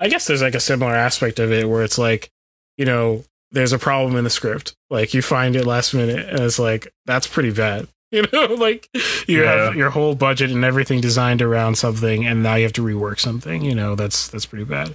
I 0.01 0.09
guess 0.09 0.27
there's 0.27 0.43
like 0.43 0.55
a 0.55 0.61
similar 0.61 0.95
aspect 0.95 1.39
of 1.39 1.53
it 1.53 1.69
where 1.69 1.83
it's 1.83 1.99
like, 1.99 2.31
you 2.77 2.85
know, 2.85 3.25
there's 3.51 3.73
a 3.73 3.79
problem 3.79 4.17
in 4.17 4.25
the 4.25 4.31
script. 4.31 4.75
Like 4.91 5.15
you 5.15 5.23
find 5.23 5.57
it 5.57 5.67
last 5.67 5.95
minute, 5.95 6.29
and 6.29 6.41
it's 6.41 6.59
like 6.59 6.93
that's 7.07 7.27
pretty 7.27 7.53
bad. 7.53 7.87
You 8.11 8.25
know, 8.33 8.47
like 8.55 8.89
you 9.27 9.43
Yeah. 9.43 9.65
have 9.67 9.77
your 9.77 9.91
whole 9.91 10.15
budget 10.15 10.51
and 10.51 10.65
everything 10.65 11.03
designed 11.03 11.43
around 11.43 11.75
something, 11.77 12.25
and 12.25 12.43
now 12.43 12.55
you 12.55 12.63
have 12.63 12.73
to 12.73 12.83
rework 12.83 13.21
something. 13.21 13.63
You 13.63 13.75
know, 13.75 13.97
that's 13.97 14.29
that's 14.29 14.47
pretty 14.47 14.65
bad. 14.65 14.95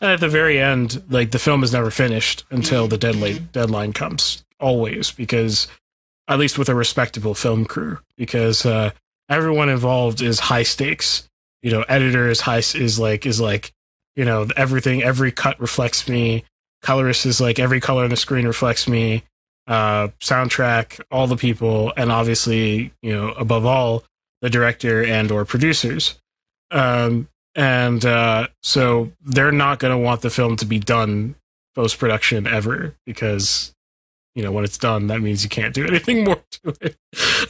And 0.00 0.12
at 0.12 0.20
the 0.20 0.28
very 0.28 0.60
end, 0.60 1.02
like 1.10 1.32
the 1.32 1.38
film 1.38 1.64
is 1.64 1.72
never 1.72 1.90
finished 1.90 2.44
until 2.50 2.86
the 2.86 2.98
deadline 2.98 3.48
deadline 3.52 3.92
comes. 3.92 4.44
Always, 4.60 5.10
because 5.10 5.68
at 6.28 6.38
least 6.38 6.58
with 6.58 6.68
a 6.68 6.74
respectable 6.74 7.34
film 7.34 7.64
crew, 7.64 7.98
because 8.16 8.64
uh, 8.66 8.90
everyone 9.28 9.68
involved 9.68 10.20
is 10.22 10.38
high 10.38 10.62
stakes. 10.62 11.28
You 11.62 11.72
know, 11.72 11.84
editor 11.88 12.28
is 12.28 12.40
high 12.40 12.58
is 12.58 12.98
like 12.98 13.26
is 13.26 13.40
like 13.40 13.72
you 14.14 14.24
know 14.24 14.46
everything. 14.56 15.02
Every 15.02 15.32
cut 15.32 15.58
reflects 15.60 16.08
me. 16.08 16.44
Colorist 16.82 17.26
is 17.26 17.40
like 17.40 17.58
every 17.58 17.80
color 17.80 18.04
on 18.04 18.10
the 18.10 18.16
screen 18.16 18.46
reflects 18.46 18.88
me. 18.88 19.24
Uh, 19.66 20.08
soundtrack, 20.20 21.00
all 21.10 21.26
the 21.26 21.36
people, 21.36 21.92
and 21.96 22.10
obviously, 22.10 22.92
you 23.02 23.12
know, 23.12 23.32
above 23.32 23.66
all, 23.66 24.02
the 24.40 24.48
director 24.48 25.04
and 25.04 25.30
or 25.30 25.44
producers. 25.44 26.18
Um, 26.70 27.28
and 27.58 28.04
uh, 28.06 28.46
so 28.62 29.10
they're 29.24 29.50
not 29.52 29.80
going 29.80 29.90
to 29.90 29.98
want 29.98 30.22
the 30.22 30.30
film 30.30 30.56
to 30.56 30.64
be 30.64 30.78
done 30.78 31.34
post 31.74 31.98
production 31.98 32.46
ever 32.46 32.94
because 33.04 33.74
you 34.34 34.42
know 34.42 34.52
when 34.52 34.64
it's 34.64 34.78
done 34.78 35.08
that 35.08 35.20
means 35.20 35.42
you 35.42 35.48
can't 35.50 35.74
do 35.74 35.84
anything 35.92 36.24
more 36.24 36.40
to 36.50 36.74
it 36.80 36.96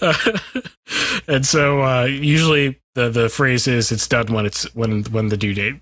and 1.28 1.44
so 1.46 1.82
uh, 1.82 2.04
usually 2.04 2.78
the 2.94 3.08
the 3.10 3.28
phrase 3.28 3.68
is 3.68 3.92
it's 3.92 4.08
done 4.08 4.26
when 4.32 4.46
it's 4.46 4.64
when 4.74 5.04
when 5.04 5.28
the 5.28 5.36
due 5.36 5.52
date 5.54 5.76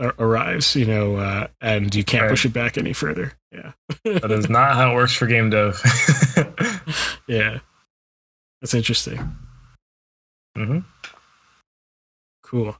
ar- 0.00 0.14
arrives 0.18 0.76
you 0.76 0.84
know 0.86 1.16
uh, 1.16 1.46
and 1.60 1.94
you 1.94 2.04
can't 2.04 2.22
Right. 2.22 2.30
push 2.30 2.44
it 2.44 2.52
back 2.52 2.78
any 2.78 2.92
further 2.92 3.32
yeah 3.52 3.72
That 4.04 4.30
is 4.30 4.48
not 4.48 4.74
how 4.74 4.92
it 4.92 4.94
works 4.94 5.14
for 5.14 5.26
game 5.26 5.50
dev. 5.50 5.80
yeah 7.26 7.58
that's 8.60 8.74
interesting 8.74 9.18
hmm 10.56 10.78
Cool. 12.44 12.76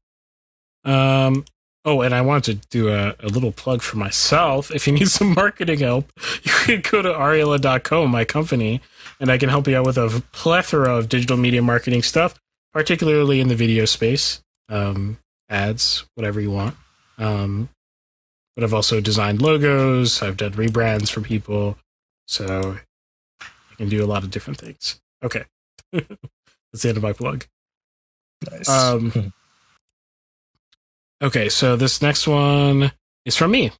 Um. 0.84 1.44
Oh, 1.84 2.00
and 2.02 2.14
I 2.14 2.20
wanted 2.20 2.62
to 2.62 2.68
do 2.68 2.90
a, 2.90 3.16
a 3.18 3.26
little 3.26 3.50
plug 3.50 3.82
for 3.82 3.96
myself. 3.96 4.70
If 4.70 4.86
you 4.86 4.92
need 4.92 5.08
some 5.08 5.34
marketing 5.34 5.80
help, 5.80 6.12
you 6.44 6.52
can 6.64 6.80
go 6.80 7.02
to 7.02 7.08
ariela.co, 7.08 8.06
my 8.06 8.24
company, 8.24 8.80
and 9.18 9.32
I 9.32 9.36
can 9.36 9.48
help 9.48 9.66
you 9.66 9.76
out 9.76 9.86
with 9.86 9.98
a 9.98 10.22
plethora 10.30 10.96
of 10.96 11.08
digital 11.08 11.36
media 11.36 11.60
marketing 11.60 12.02
stuff, 12.02 12.38
particularly 12.72 13.40
in 13.40 13.48
the 13.48 13.56
video 13.56 13.84
space, 13.84 14.42
um, 14.68 15.18
ads, 15.48 16.04
whatever 16.14 16.40
you 16.40 16.52
want. 16.52 16.76
Um, 17.18 17.68
but 18.54 18.62
I've 18.62 18.74
also 18.74 19.00
designed 19.00 19.42
logos. 19.42 20.22
I've 20.22 20.36
done 20.36 20.52
rebrands 20.52 21.10
for 21.10 21.20
people, 21.20 21.78
so 22.26 22.78
I 23.40 23.74
can 23.76 23.88
do 23.88 24.04
a 24.04 24.06
lot 24.06 24.22
of 24.22 24.30
different 24.30 24.60
things. 24.60 25.00
Okay, 25.24 25.44
that's 25.92 26.82
the 26.82 26.88
end 26.88 26.96
of 26.96 27.02
my 27.02 27.12
plug. 27.12 27.46
Nice. 28.48 28.68
Um, 28.68 29.32
Okay, 31.22 31.48
so 31.48 31.76
this 31.76 32.02
next 32.02 32.26
one 32.26 32.92
is 33.24 33.36
from 33.36 33.52
me. 33.52 33.70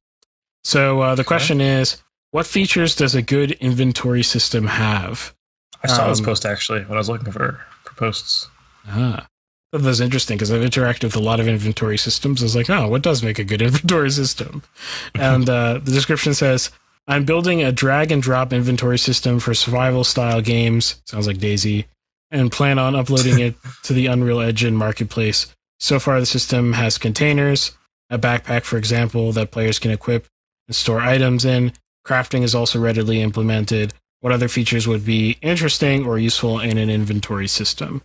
So 0.63 1.01
uh, 1.01 1.15
the 1.15 1.25
question 1.25 1.59
is, 1.59 2.01
what 2.31 2.47
features 2.47 2.95
does 2.95 3.15
a 3.15 3.21
good 3.21 3.51
inventory 3.51 4.23
system 4.23 4.65
have? 4.65 5.35
I 5.83 5.87
saw 5.87 6.07
this 6.07 6.19
um, 6.19 6.25
post 6.25 6.45
actually 6.45 6.81
when 6.81 6.93
I 6.93 6.97
was 6.97 7.09
looking 7.09 7.31
for 7.31 7.59
for 7.83 7.93
posts. 7.95 8.47
Ah, 8.87 9.27
thought 9.73 9.81
that's 9.81 9.99
interesting 9.99 10.37
because 10.37 10.51
I've 10.51 10.61
interacted 10.61 11.03
with 11.03 11.15
a 11.15 11.19
lot 11.19 11.39
of 11.39 11.47
inventory 11.47 11.97
systems. 11.97 12.41
I 12.41 12.45
was 12.45 12.55
like, 12.55 12.69
oh, 12.69 12.87
what 12.87 13.01
does 13.01 13.23
make 13.23 13.39
a 13.39 13.43
good 13.43 13.61
inventory 13.61 14.11
system? 14.11 14.63
and 15.15 15.49
uh, 15.49 15.73
the 15.73 15.91
description 15.91 16.33
says, 16.33 16.69
I'm 17.07 17.25
building 17.25 17.61
a 17.63 17.71
drag 17.71 18.11
and 18.11 18.21
drop 18.21 18.53
inventory 18.53 18.97
system 18.97 19.39
for 19.39 19.53
survival 19.53 20.03
style 20.03 20.41
games. 20.41 21.01
Sounds 21.05 21.27
like 21.27 21.37
DayZ. 21.37 21.85
And 22.31 22.51
plan 22.51 22.79
on 22.79 22.95
uploading 22.95 23.39
it 23.39 23.55
to 23.83 23.93
the 23.93 24.07
Unreal 24.07 24.39
Engine 24.39 24.75
marketplace. 24.75 25.53
So 25.79 25.99
far, 25.99 26.19
the 26.19 26.25
system 26.25 26.73
has 26.73 26.97
containers, 26.97 27.77
a 28.09 28.17
backpack, 28.17 28.63
for 28.63 28.77
example, 28.77 29.31
that 29.33 29.51
players 29.51 29.79
can 29.79 29.91
equip 29.91 30.27
and 30.67 30.75
store 30.75 31.01
items 31.01 31.45
in. 31.45 31.73
Crafting 32.05 32.43
is 32.43 32.55
also 32.55 32.79
readily 32.79 33.21
implemented. 33.21 33.93
What 34.21 34.31
other 34.33 34.47
features 34.47 34.87
would 34.87 35.05
be 35.05 35.37
interesting 35.41 36.05
or 36.05 36.17
useful 36.17 36.59
in 36.59 36.77
an 36.77 36.89
inventory 36.89 37.47
system? 37.47 38.01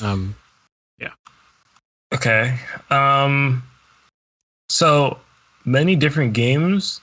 Um, 0.00 0.36
yeah. 0.98 1.12
Okay. 2.14 2.58
Um, 2.90 3.62
so 4.68 5.18
many 5.64 5.96
different 5.96 6.32
games 6.32 7.00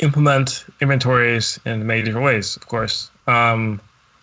implement 0.00 0.64
inventories 0.80 1.60
in 1.64 1.86
many 1.86 2.02
different 2.02 2.24
ways, 2.24 2.56
of 2.56 2.66
course. 2.66 3.10
Um, 3.26 3.80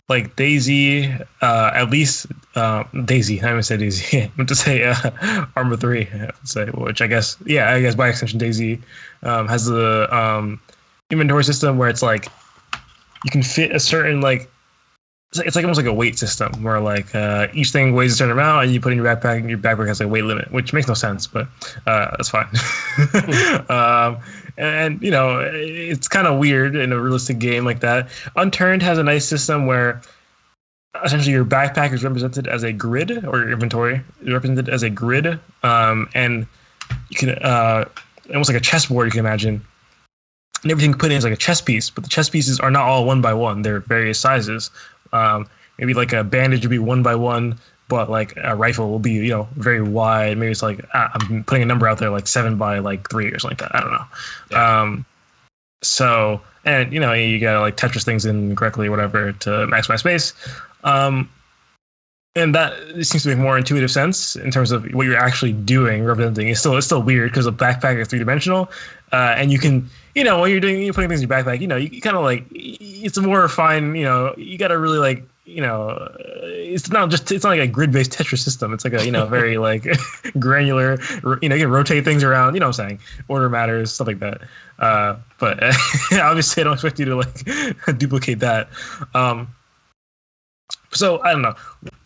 like 0.10 0.36
DayZ, 0.36 1.26
uh, 1.41 1.72
at 1.74 1.89
least 1.89 2.26
uh, 2.56 2.84
DayZ. 2.93 3.41
I 3.43 3.48
haven't 3.48 3.63
said 3.63 3.80
DayZ. 3.80 4.26
I 4.26 4.32
meant 4.36 4.50
to 4.50 4.56
say 4.56 4.84
uh, 4.84 5.45
Arma 5.56 5.78
Three. 5.78 6.10
I 6.12 6.32
say, 6.43 6.65
which 6.67 7.02
I 7.02 7.08
guess, 7.08 7.38
yeah, 7.45 7.72
I 7.72 7.82
guess 7.82 7.95
by 7.95 8.10
extension, 8.10 8.39
DayZ 8.39 8.82
um, 9.24 9.48
has 9.48 9.65
the 9.65 10.13
um, 10.15 10.60
inventory 11.12 11.43
system 11.43 11.78
where 11.78 11.89
it's 11.89 12.02
like 12.02 12.28
you 13.24 13.32
can 13.32 13.43
fit 13.43 13.74
a 13.76 13.80
certain 13.80 14.22
like 14.22 14.50
it's 15.30 15.38
like, 15.38 15.48
it's 15.48 15.56
like 15.56 15.63
almost 15.63 15.78
like 15.78 15.86
a 15.86 15.93
weight 15.93 16.17
system 16.17 16.63
where 16.63 16.80
like 16.80 17.13
uh, 17.13 17.48
each 17.54 17.69
thing 17.69 17.93
weighs 17.93 18.13
a 18.13 18.15
certain 18.15 18.32
amount 18.32 18.63
and 18.63 18.74
you 18.74 18.82
put 18.82 18.91
in 18.91 18.98
your 18.98 19.06
backpack 19.06 19.38
and 19.38 19.48
your 19.48 19.60
backpack 19.60 19.88
has 19.88 20.00
like 20.00 20.08
a 20.08 20.10
weight 20.10 20.24
limit, 20.24 20.52
which 20.52 20.74
makes 20.74 20.88
no 20.88 20.95
sense, 20.95 21.28
but 21.28 21.48
uh, 21.86 22.10
that's 22.17 22.30
fine. 22.30 22.48
um, 23.69 24.17
and 24.60 25.02
you 25.02 25.10
know, 25.10 25.39
it's 25.39 26.08
kind 26.08 26.28
of 26.28 26.38
weird 26.38 26.76
in 26.76 26.91
a 26.91 27.00
realistic 27.00 27.39
game 27.39 27.65
like 27.65 27.80
that. 27.80 28.10
Unturned 28.36 28.84
has 28.84 28.98
a 28.98 29.04
nice 29.04 29.26
system 29.26 29.65
where 29.65 30.02
essentially 31.04 31.32
your 31.32 31.45
backpack 31.45 31.93
is 31.93 32.04
represented 32.04 32.48
as 32.48 32.63
a 32.63 32.74
grid 32.74 33.26
or 33.26 33.39
your 33.39 33.52
inventory 33.52 34.02
is 34.22 34.34
represented 34.34 34.67
as 34.67 34.84
a 34.84 34.89
grid, 34.89 35.39
um, 35.63 36.10
and 36.13 36.45
you 37.10 37.17
can 37.17 37.30
uh, 37.30 37.86
almost 38.30 38.50
like 38.50 38.58
a 38.58 38.63
chessboard 38.63 39.08
you 39.08 39.12
can 39.12 39.22
imagine. 39.22 39.65
And 40.62 40.72
everything 40.72 40.93
put 40.93 41.12
in 41.12 41.17
is 41.17 41.24
like 41.24 41.34
a 41.34 41.38
chess 41.38 41.62
piece, 41.62 41.89
but 41.89 42.04
the 42.04 42.10
chess 42.10 42.30
pieces 42.30 42.60
are 42.60 42.69
not 42.69 42.84
all 42.84 43.06
one 43.06 43.22
by 43.22 43.34
one. 43.34 43.62
They're 43.62 43.80
various 43.80 44.19
sizes. 44.19 44.72
Um, 45.13 45.48
maybe 45.78 45.93
like 45.93 46.12
a 46.12 46.22
bandage 46.24 46.62
would 46.63 46.69
be 46.69 46.80
one 46.80 47.02
by 47.02 47.15
one, 47.15 47.58
but 47.89 48.10
like 48.10 48.38
a 48.38 48.56
rifle 48.56 48.89
will 48.89 48.99
be 48.99 49.12
you 49.12 49.30
know 49.30 49.47
very 49.56 49.82
wide. 49.82 50.38
Maybe 50.38 50.52
it's 50.52 50.63
like 50.63 50.80
I'm 50.93 51.43
putting 51.43 51.63
a 51.63 51.65
number 51.65 51.88
out 51.88 51.97
there 51.97 52.12
like 52.12 52.28
seven 52.28 52.58
by 52.58 52.80
like 52.80 53.10
three 53.10 53.28
or 53.28 53.39
something 53.39 53.58
like 53.60 53.71
that. 53.71 53.75
I 53.75 53.82
don't 53.82 53.91
know. 53.91 54.58
Um, 54.58 55.06
so 55.82 56.39
and 56.63 56.93
you 56.93 56.99
know 56.99 57.12
you 57.12 57.39
gotta 57.39 57.60
like 57.60 57.75
Tetris 57.75 58.06
things 58.06 58.25
in 58.25 58.56
correctly 58.56 58.88
or 58.88 58.91
whatever 58.91 59.34
to 59.34 59.49
maximize 59.49 59.99
space. 59.99 60.34
Um, 60.84 61.30
and 62.36 62.54
that 62.54 62.73
seems 63.04 63.23
to 63.23 63.30
make 63.30 63.39
more 63.39 63.58
intuitive 63.58 63.89
sense 63.91 64.36
in 64.36 64.52
terms 64.52 64.71
of 64.71 64.86
what 64.93 65.06
you're 65.08 65.17
actually 65.17 65.52
doing, 65.52 66.06
representing. 66.06 66.47
It's 66.47 66.60
still 66.60 66.78
it's 66.78 66.86
still 66.86 67.02
weird 67.02 67.32
because 67.32 67.47
a 67.47 67.52
backpack 67.52 67.99
is 67.99 68.08
three 68.08 68.19
dimensional, 68.19 68.69
uh, 69.12 69.34
and 69.36 69.52
you 69.52 69.58
can 69.58 69.89
you 70.15 70.23
know 70.23 70.39
when 70.39 70.52
you're 70.52 70.60
doing 70.60 70.84
you're 70.84 70.93
putting 70.93 71.10
things 71.10 71.21
in 71.21 71.28
your 71.28 71.38
backpack, 71.38 71.60
you 71.60 71.67
know 71.67 71.75
you, 71.75 71.99
kind 72.02 72.15
of 72.15 72.23
like 72.23 72.45
it's 72.52 73.17
a 73.17 73.21
more 73.21 73.41
refined. 73.41 73.97
You 73.97 74.04
know 74.04 74.36
you 74.38 74.58
got 74.58 74.67
to 74.67 74.78
really 74.78 74.99
like 74.99 75.23
you 75.49 75.62
know, 75.62 76.12
it's 76.17 76.91
not 76.91 77.09
just 77.09 77.31
it's 77.31 77.43
not 77.43 77.49
like 77.49 77.59
a 77.59 77.67
grid 77.67 77.91
based 77.91 78.12
Tetris 78.12 78.39
system. 78.39 78.73
It's 78.73 78.83
like 78.83 78.93
a 78.93 79.03
you 79.03 79.12
know 79.12 79.25
very 79.25 79.57
like 79.69 79.88
granular. 80.39 80.99
You 81.41 81.49
know, 81.49 81.55
you 81.55 81.63
can 81.63 81.71
rotate 81.71 82.05
things 82.05 82.23
around. 82.23 82.53
You 82.53 82.59
know, 82.59 82.67
what 82.67 82.79
I'm 82.79 82.89
saying 82.89 82.99
order 83.27 83.49
matters, 83.49 83.91
stuff 83.91 84.07
like 84.07 84.19
that. 84.19 84.41
Uh, 84.77 85.17
but 85.39 85.62
obviously, 86.13 86.62
I 86.62 86.63
don't 86.65 86.73
expect 86.73 86.99
you 86.99 87.05
to 87.05 87.15
like 87.15 87.97
duplicate 87.97 88.39
that. 88.39 88.69
Um, 89.13 89.47
so 90.91 91.21
I 91.21 91.31
don't 91.31 91.41
know. 91.41 91.55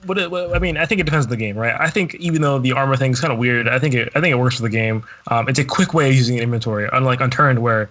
What, 0.05 0.31
what, 0.31 0.55
I 0.55 0.59
mean, 0.59 0.77
I 0.77 0.85
think 0.85 0.99
it 0.99 1.05
depends 1.05 1.25
on 1.25 1.29
the 1.29 1.37
game, 1.37 1.57
right? 1.57 1.75
I 1.79 1.89
think 1.89 2.15
even 2.15 2.41
though 2.41 2.59
the 2.59 2.73
Arma 2.73 2.97
thing 2.97 3.11
is 3.11 3.19
kind 3.19 3.31
of 3.31 3.39
weird, 3.39 3.67
I 3.67 3.79
think 3.79 3.93
it 3.93 4.09
I 4.15 4.21
think 4.21 4.31
it 4.31 4.39
works 4.39 4.55
for 4.55 4.63
the 4.63 4.69
game. 4.69 5.03
Um, 5.27 5.49
it's 5.49 5.59
a 5.59 5.65
quick 5.65 5.93
way 5.93 6.09
of 6.09 6.15
using 6.15 6.37
an 6.37 6.43
inventory, 6.43 6.89
unlike 6.93 7.19
Unturned, 7.19 7.59
where 7.59 7.89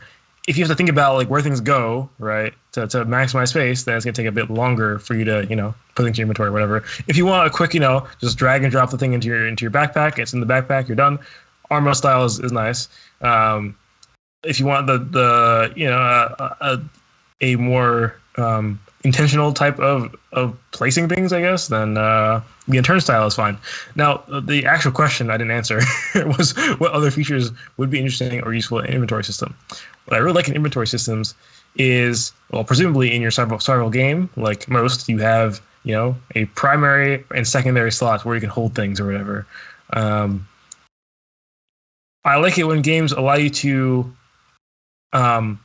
if 0.49 0.57
you 0.57 0.65
have 0.65 0.71
to 0.71 0.77
think 0.77 0.89
about 0.89 1.17
like 1.17 1.31
where 1.31 1.41
things 1.41 1.61
go, 1.61 2.09
right, 2.19 2.53
to, 2.73 2.87
to 2.89 3.05
maximize 3.05 3.49
space, 3.49 3.85
then 3.85 3.97
it's 3.97 4.05
gonna 4.05 4.13
take 4.13 4.27
a 4.27 4.33
bit 4.33 4.51
longer 4.51 4.99
for 4.99 5.15
you 5.15 5.25
to, 5.25 5.47
you 5.49 5.55
know, 5.55 5.75
put 5.95 6.05
things 6.05 6.19
in 6.19 6.23
your 6.23 6.25
inventory 6.25 6.49
or 6.49 6.53
whatever. 6.53 6.85
If 7.07 7.17
you 7.17 7.27
want 7.27 7.47
a 7.47 7.51
quick, 7.51 7.75
you 7.75 7.81
know, 7.81 8.07
just 8.21 8.39
drag 8.39 8.63
and 8.63 8.73
drop 8.73 8.91
the 8.91 8.99
thing 8.99 9.13
into 9.13 9.29
your 9.29 9.47
into 9.47 9.63
your 9.63 9.71
backpack, 9.71 10.19
it's 10.19 10.33
in 10.33 10.41
the 10.41 10.47
backpack, 10.47 10.89
you're 10.89 10.97
done. 10.97 11.19
Arma 11.71 11.95
style 11.95 12.25
is, 12.25 12.39
is 12.41 12.53
nice. 12.53 12.89
Um, 13.21 13.77
if 14.43 14.59
you 14.59 14.67
want 14.67 14.87
the 14.87 14.99
the 14.99 15.73
you 15.77 15.87
know 15.87 15.99
a, 15.99 16.57
a, 16.61 16.83
a 17.41 17.57
more 17.57 18.17
um, 18.37 18.81
intentional 19.05 19.53
type 19.53 19.79
of 19.79 20.15
of 20.33 20.57
placing 20.71 21.09
things, 21.09 21.33
I 21.33 21.41
guess, 21.41 21.69
then 21.69 21.99
uh, 21.99 22.41
the 22.69 22.79
Unturned 22.79 23.03
style 23.03 23.27
is 23.27 23.35
fine. 23.35 23.59
Now, 23.97 24.23
the 24.29 24.65
actual 24.67 24.93
question 24.93 25.31
I 25.31 25.37
didn't 25.37 25.51
answer 25.53 25.81
was 26.15 26.53
what 26.79 26.93
other 26.93 27.11
features 27.11 27.51
would 27.77 27.91
be 27.91 27.99
interesting 27.99 28.41
or 28.43 28.55
useful 28.55 28.79
in 28.79 28.87
inventory 28.87 29.25
system. 29.25 29.55
What 30.07 30.17
I 30.17 30.21
really 30.21 30.35
like 30.35 30.49
in 30.49 30.55
inventory 30.55 30.87
systems 30.87 31.35
is, 31.77 32.33
well, 32.51 32.65
presumably 32.65 33.15
in 33.15 33.23
your 33.23 33.31
survival 33.31 33.91
game, 33.91 34.31
like 34.37 34.69
most, 34.69 35.09
you 35.09 35.19
have 35.19 35.61
you 35.85 35.93
know 35.93 36.17
a 36.35 36.45
primary 36.47 37.25
and 37.35 37.47
secondary 37.47 37.93
slots 37.93 38.25
where 38.25 38.35
you 38.35 38.41
can 38.41 38.51
hold 38.51 38.75
things 38.75 39.01
or 39.01 39.07
whatever. 39.07 39.47
Um, 39.93 40.47
I 42.25 42.37
like 42.37 42.57
it 42.57 42.65
when 42.65 42.83
games 42.83 43.13
allow 43.13 43.35
you 43.35 43.51
to 43.51 44.17
um, 45.13 45.61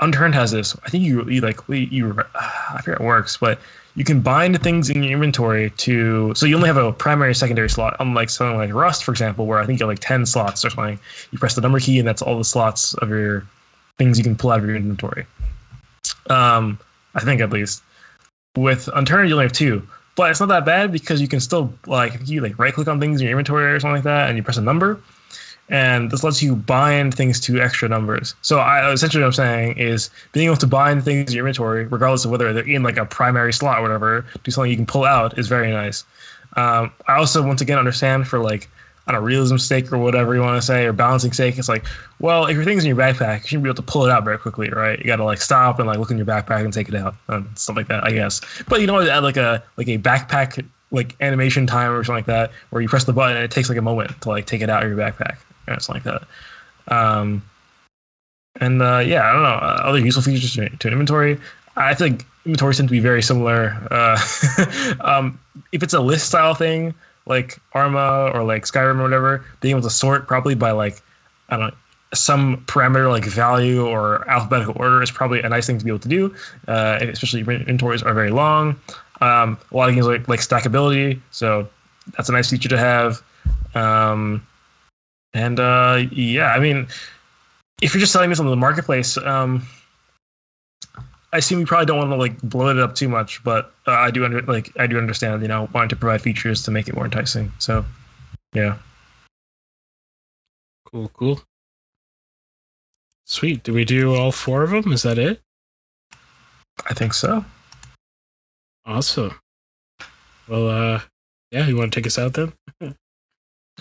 Unturned 0.00 0.34
has 0.34 0.50
this. 0.50 0.76
I 0.84 0.88
think 0.88 1.04
you, 1.04 1.28
you 1.28 1.40
like 1.40 1.60
you. 1.68 2.18
I 2.34 2.80
forget 2.82 3.00
it 3.00 3.04
works, 3.04 3.36
but 3.36 3.58
you 3.96 4.04
can 4.04 4.20
bind 4.20 4.60
things 4.62 4.88
in 4.88 5.02
your 5.02 5.12
inventory 5.12 5.70
to. 5.70 6.34
So 6.34 6.46
you 6.46 6.56
only 6.56 6.68
have 6.68 6.76
a 6.76 6.92
primary, 6.92 7.34
secondary 7.34 7.68
slot. 7.68 7.96
Unlike 8.00 8.30
something 8.30 8.56
like 8.56 8.72
Rust, 8.72 9.04
for 9.04 9.10
example, 9.10 9.46
where 9.46 9.58
I 9.58 9.66
think 9.66 9.78
you 9.78 9.84
have 9.84 9.90
like 9.90 10.00
ten 10.00 10.24
slots 10.24 10.64
or 10.64 10.70
something. 10.70 10.98
You 11.32 11.38
press 11.38 11.54
the 11.54 11.60
number 11.60 11.80
key, 11.80 11.98
and 11.98 12.08
that's 12.08 12.22
all 12.22 12.38
the 12.38 12.44
slots 12.44 12.94
of 12.94 13.10
your 13.10 13.46
things 13.98 14.16
you 14.16 14.24
can 14.24 14.36
pull 14.36 14.50
out 14.50 14.60
of 14.60 14.66
your 14.66 14.76
inventory. 14.76 15.26
Um, 16.28 16.78
I 17.14 17.20
think 17.20 17.40
at 17.40 17.50
least. 17.50 17.82
With 18.56 18.88
Unturned, 18.94 19.28
you 19.28 19.34
only 19.34 19.44
have 19.44 19.52
two, 19.52 19.86
but 20.16 20.30
it's 20.30 20.40
not 20.40 20.48
that 20.48 20.64
bad 20.64 20.90
because 20.90 21.20
you 21.20 21.28
can 21.28 21.38
still 21.38 21.72
like 21.86 22.14
you 22.24 22.40
like 22.40 22.58
right 22.58 22.74
click 22.74 22.88
on 22.88 22.98
things 22.98 23.20
in 23.20 23.26
your 23.26 23.32
inventory 23.32 23.70
or 23.70 23.78
something 23.78 23.96
like 23.96 24.04
that, 24.04 24.28
and 24.28 24.36
you 24.36 24.42
press 24.42 24.56
a 24.56 24.62
number 24.62 25.00
and 25.70 26.10
this 26.10 26.24
lets 26.24 26.42
you 26.42 26.56
bind 26.56 27.14
things 27.14 27.40
to 27.40 27.60
extra 27.60 27.88
numbers. 27.88 28.34
So 28.42 28.58
I 28.58 28.92
essentially 28.92 29.22
what 29.22 29.28
I'm 29.28 29.32
saying 29.32 29.78
is 29.78 30.10
being 30.32 30.46
able 30.46 30.56
to 30.56 30.66
bind 30.66 31.04
things 31.04 31.30
in 31.30 31.36
your 31.36 31.46
inventory, 31.46 31.86
regardless 31.86 32.24
of 32.24 32.32
whether 32.32 32.52
they're 32.52 32.68
in 32.68 32.82
like 32.82 32.96
a 32.96 33.06
primary 33.06 33.52
slot 33.52 33.78
or 33.78 33.82
whatever, 33.82 34.26
do 34.42 34.50
something 34.50 34.70
you 34.70 34.76
can 34.76 34.86
pull 34.86 35.04
out 35.04 35.38
is 35.38 35.48
very 35.48 35.70
nice. 35.70 36.04
Um, 36.56 36.92
I 37.06 37.14
also 37.14 37.46
once 37.46 37.60
again 37.60 37.78
understand 37.78 38.26
for 38.26 38.40
like 38.40 38.68
on 39.06 39.14
a 39.14 39.20
realism 39.20 39.56
sake 39.56 39.92
or 39.92 39.98
whatever 39.98 40.34
you 40.34 40.40
want 40.40 40.60
to 40.60 40.66
say 40.66 40.84
or 40.84 40.92
balancing 40.92 41.32
sake, 41.32 41.58
it's 41.58 41.68
like, 41.68 41.84
well, 42.18 42.46
if 42.46 42.54
your 42.54 42.64
thing's 42.64 42.84
in 42.84 42.88
your 42.88 42.96
backpack, 42.96 43.42
you 43.42 43.48
shouldn't 43.48 43.64
be 43.64 43.68
able 43.68 43.76
to 43.76 43.82
pull 43.82 44.04
it 44.04 44.10
out 44.10 44.24
very 44.24 44.38
quickly, 44.38 44.68
right? 44.70 44.98
You 44.98 45.06
got 45.06 45.16
to 45.16 45.24
like 45.24 45.40
stop 45.40 45.78
and 45.78 45.88
like 45.88 45.98
look 45.98 46.10
in 46.10 46.16
your 46.16 46.26
backpack 46.26 46.64
and 46.64 46.72
take 46.72 46.88
it 46.88 46.94
out 46.94 47.14
and 47.28 47.46
stuff 47.56 47.76
like 47.76 47.88
that, 47.88 48.04
I 48.04 48.10
guess. 48.10 48.40
But 48.68 48.80
you 48.80 48.86
know, 48.86 49.00
add 49.00 49.22
like 49.22 49.36
a 49.36 49.62
like 49.76 49.88
a 49.88 49.98
backpack 49.98 50.64
like 50.90 51.16
animation 51.20 51.66
time 51.66 51.92
or 51.92 52.02
something 52.04 52.18
like 52.18 52.26
that, 52.26 52.52
where 52.70 52.82
you 52.82 52.88
press 52.88 53.04
the 53.04 53.12
button 53.12 53.36
and 53.36 53.44
it 53.44 53.50
takes 53.50 53.68
like 53.68 53.78
a 53.78 53.82
moment 53.82 54.20
to 54.22 54.28
like 54.28 54.46
take 54.46 54.60
it 54.60 54.70
out 54.70 54.82
of 54.82 54.88
your 54.88 54.98
backpack 54.98 55.38
or 55.68 55.78
something 55.80 56.02
like 56.04 56.22
that. 56.88 56.94
Um, 56.94 57.42
and 58.60 58.82
uh, 58.82 58.98
yeah, 58.98 59.28
I 59.28 59.32
don't 59.32 59.42
know 59.42 59.48
uh, 59.48 59.80
other 59.84 59.98
useful 59.98 60.22
features 60.22 60.54
to, 60.54 60.68
to 60.68 60.88
inventory. 60.88 61.38
I 61.76 61.94
think 61.94 62.26
inventories 62.44 62.78
tend 62.78 62.88
to 62.88 62.92
be 62.92 63.00
very 63.00 63.22
similar. 63.22 63.76
Uh, 63.90 64.18
um, 65.00 65.38
if 65.72 65.82
it's 65.82 65.94
a 65.94 66.00
list 66.00 66.26
style 66.26 66.54
thing 66.54 66.94
like 67.26 67.58
Arma 67.72 68.30
or 68.34 68.42
like 68.42 68.64
Skyrim 68.64 68.98
or 68.98 69.02
whatever, 69.02 69.44
being 69.60 69.72
able 69.76 69.82
to 69.82 69.90
sort 69.90 70.26
probably 70.26 70.54
by 70.54 70.72
like 70.72 71.00
I 71.48 71.56
don't 71.56 71.68
know 71.68 71.76
some 72.12 72.58
parameter 72.66 73.08
like 73.08 73.24
value 73.24 73.86
or 73.86 74.28
alphabetical 74.28 74.74
order 74.76 75.02
is 75.02 75.10
probably 75.10 75.40
a 75.42 75.48
nice 75.48 75.66
thing 75.66 75.78
to 75.78 75.84
be 75.84 75.90
able 75.90 76.00
to 76.00 76.08
do, 76.08 76.34
uh, 76.66 76.98
especially 77.02 77.40
if 77.40 77.48
inventories 77.48 78.02
are 78.02 78.14
very 78.14 78.30
long. 78.30 78.78
Um, 79.20 79.58
a 79.70 79.76
lot 79.76 79.88
of 79.88 79.94
things 79.94 80.06
like, 80.06 80.28
like 80.28 80.40
stackability, 80.40 81.20
so 81.30 81.68
that's 82.16 82.28
a 82.28 82.32
nice 82.32 82.50
feature 82.50 82.70
to 82.70 82.78
have. 82.78 83.22
Um, 83.74 84.46
and 85.34 85.60
uh, 85.60 86.04
yeah, 86.10 86.52
I 86.52 86.58
mean, 86.58 86.88
if 87.82 87.94
you're 87.94 88.00
just 88.00 88.12
selling 88.12 88.30
this 88.30 88.40
on 88.40 88.46
the 88.46 88.56
marketplace, 88.56 89.16
um, 89.18 89.66
I 91.32 91.38
assume 91.38 91.60
you 91.60 91.66
probably 91.66 91.86
don't 91.86 91.98
want 91.98 92.10
to 92.10 92.16
like 92.16 92.40
blow 92.42 92.68
it 92.68 92.78
up 92.78 92.94
too 92.94 93.08
much, 93.08 93.42
but 93.44 93.72
uh, 93.86 93.92
I 93.92 94.10
do 94.10 94.24
under 94.24 94.42
like 94.42 94.72
I 94.78 94.86
do 94.86 94.98
understand, 94.98 95.42
you 95.42 95.48
know, 95.48 95.68
wanting 95.72 95.90
to 95.90 95.96
provide 95.96 96.22
features 96.22 96.62
to 96.64 96.70
make 96.70 96.88
it 96.88 96.94
more 96.94 97.04
enticing. 97.04 97.52
So, 97.58 97.84
yeah. 98.52 98.78
Cool, 100.86 101.08
cool. 101.14 101.40
Sweet. 103.26 103.62
Did 103.62 103.74
we 103.74 103.84
do 103.84 104.14
all 104.14 104.32
four 104.32 104.64
of 104.64 104.70
them? 104.70 104.92
Is 104.92 105.02
that 105.02 105.18
it? 105.18 105.40
I 106.88 106.94
think 106.94 107.14
so. 107.14 107.44
Awesome. 108.90 109.38
Well, 110.48 110.68
uh, 110.68 111.00
yeah, 111.52 111.68
you 111.68 111.76
want 111.76 111.92
to 111.92 112.00
take 112.00 112.08
us 112.08 112.18
out 112.18 112.34
then? 112.34 112.52
All 112.82 112.94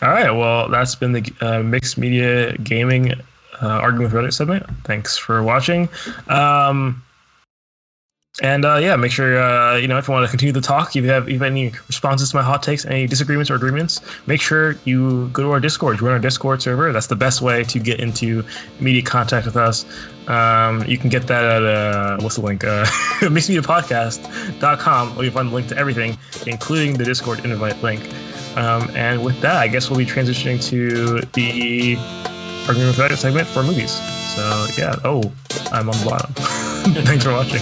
right. 0.01 0.29
Well, 0.29 0.69
that's 0.69 0.93
been 0.93 1.13
the 1.13 1.33
uh, 1.41 1.63
mixed 1.63 1.97
media 1.97 2.55
gaming 2.57 3.13
uh, 3.59 3.67
argument 3.67 4.13
with 4.13 4.23
Reddit 4.23 4.33
segment. 4.33 4.67
Thanks 4.83 5.17
for 5.17 5.41
watching. 5.41 5.89
Um, 6.27 7.01
and 8.41 8.63
uh, 8.63 8.77
yeah, 8.77 8.95
make 8.95 9.11
sure 9.11 9.41
uh, 9.41 9.75
you 9.75 9.87
know 9.87 9.97
if 9.97 10.07
you 10.07 10.13
want 10.13 10.25
to 10.25 10.29
continue 10.29 10.53
the 10.53 10.61
talk, 10.61 10.95
if 10.95 11.03
you 11.03 11.09
have, 11.09 11.27
if 11.27 11.41
any 11.41 11.71
responses 11.87 12.29
to 12.31 12.37
my 12.37 12.43
hot 12.43 12.63
takes, 12.63 12.85
any 12.85 13.07
disagreements 13.07 13.51
or 13.51 13.55
agreements, 13.55 14.01
make 14.27 14.41
sure 14.41 14.75
you 14.85 15.27
go 15.29 15.43
to 15.43 15.51
our 15.51 15.59
Discord, 15.59 15.97
join 15.97 16.11
our 16.11 16.19
Discord 16.19 16.61
server. 16.61 16.91
That's 16.93 17.07
the 17.07 17.15
best 17.15 17.41
way 17.41 17.63
to 17.65 17.79
get 17.79 17.99
into 17.99 18.43
immediate 18.79 19.05
contact 19.05 19.45
with 19.45 19.57
us. 19.57 19.85
Um, 20.27 20.85
you 20.85 20.97
can 20.97 21.09
get 21.09 21.27
that 21.27 21.43
at 21.43 21.63
uh, 21.63 22.17
what's 22.21 22.35
the 22.35 22.41
link? 22.41 22.63
Uh, 22.63 22.85
mixedmediapodcast.com, 23.21 25.15
where 25.15 25.25
you 25.25 25.31
find 25.31 25.49
the 25.49 25.55
link 25.55 25.67
to 25.69 25.77
everything, 25.77 26.17
including 26.47 26.93
the 26.97 27.03
Discord 27.03 27.43
invite 27.43 27.81
link. 27.81 28.01
Um, 28.55 28.89
and 28.95 29.23
with 29.23 29.39
that, 29.41 29.57
I 29.57 29.67
guess 29.67 29.89
we'll 29.89 29.99
be 29.99 30.05
transitioning 30.05 30.63
to 30.69 31.21
the 31.33 31.97
argument 32.67 33.19
segment 33.19 33.47
for 33.47 33.63
movies. 33.63 33.91
So 34.35 34.67
yeah, 34.77 34.95
oh, 35.03 35.23
I'm 35.71 35.89
on 35.89 35.97
the 35.97 36.05
bottom. 36.05 36.33
Thanks 37.05 37.23
for 37.23 37.31
watching. 37.31 37.61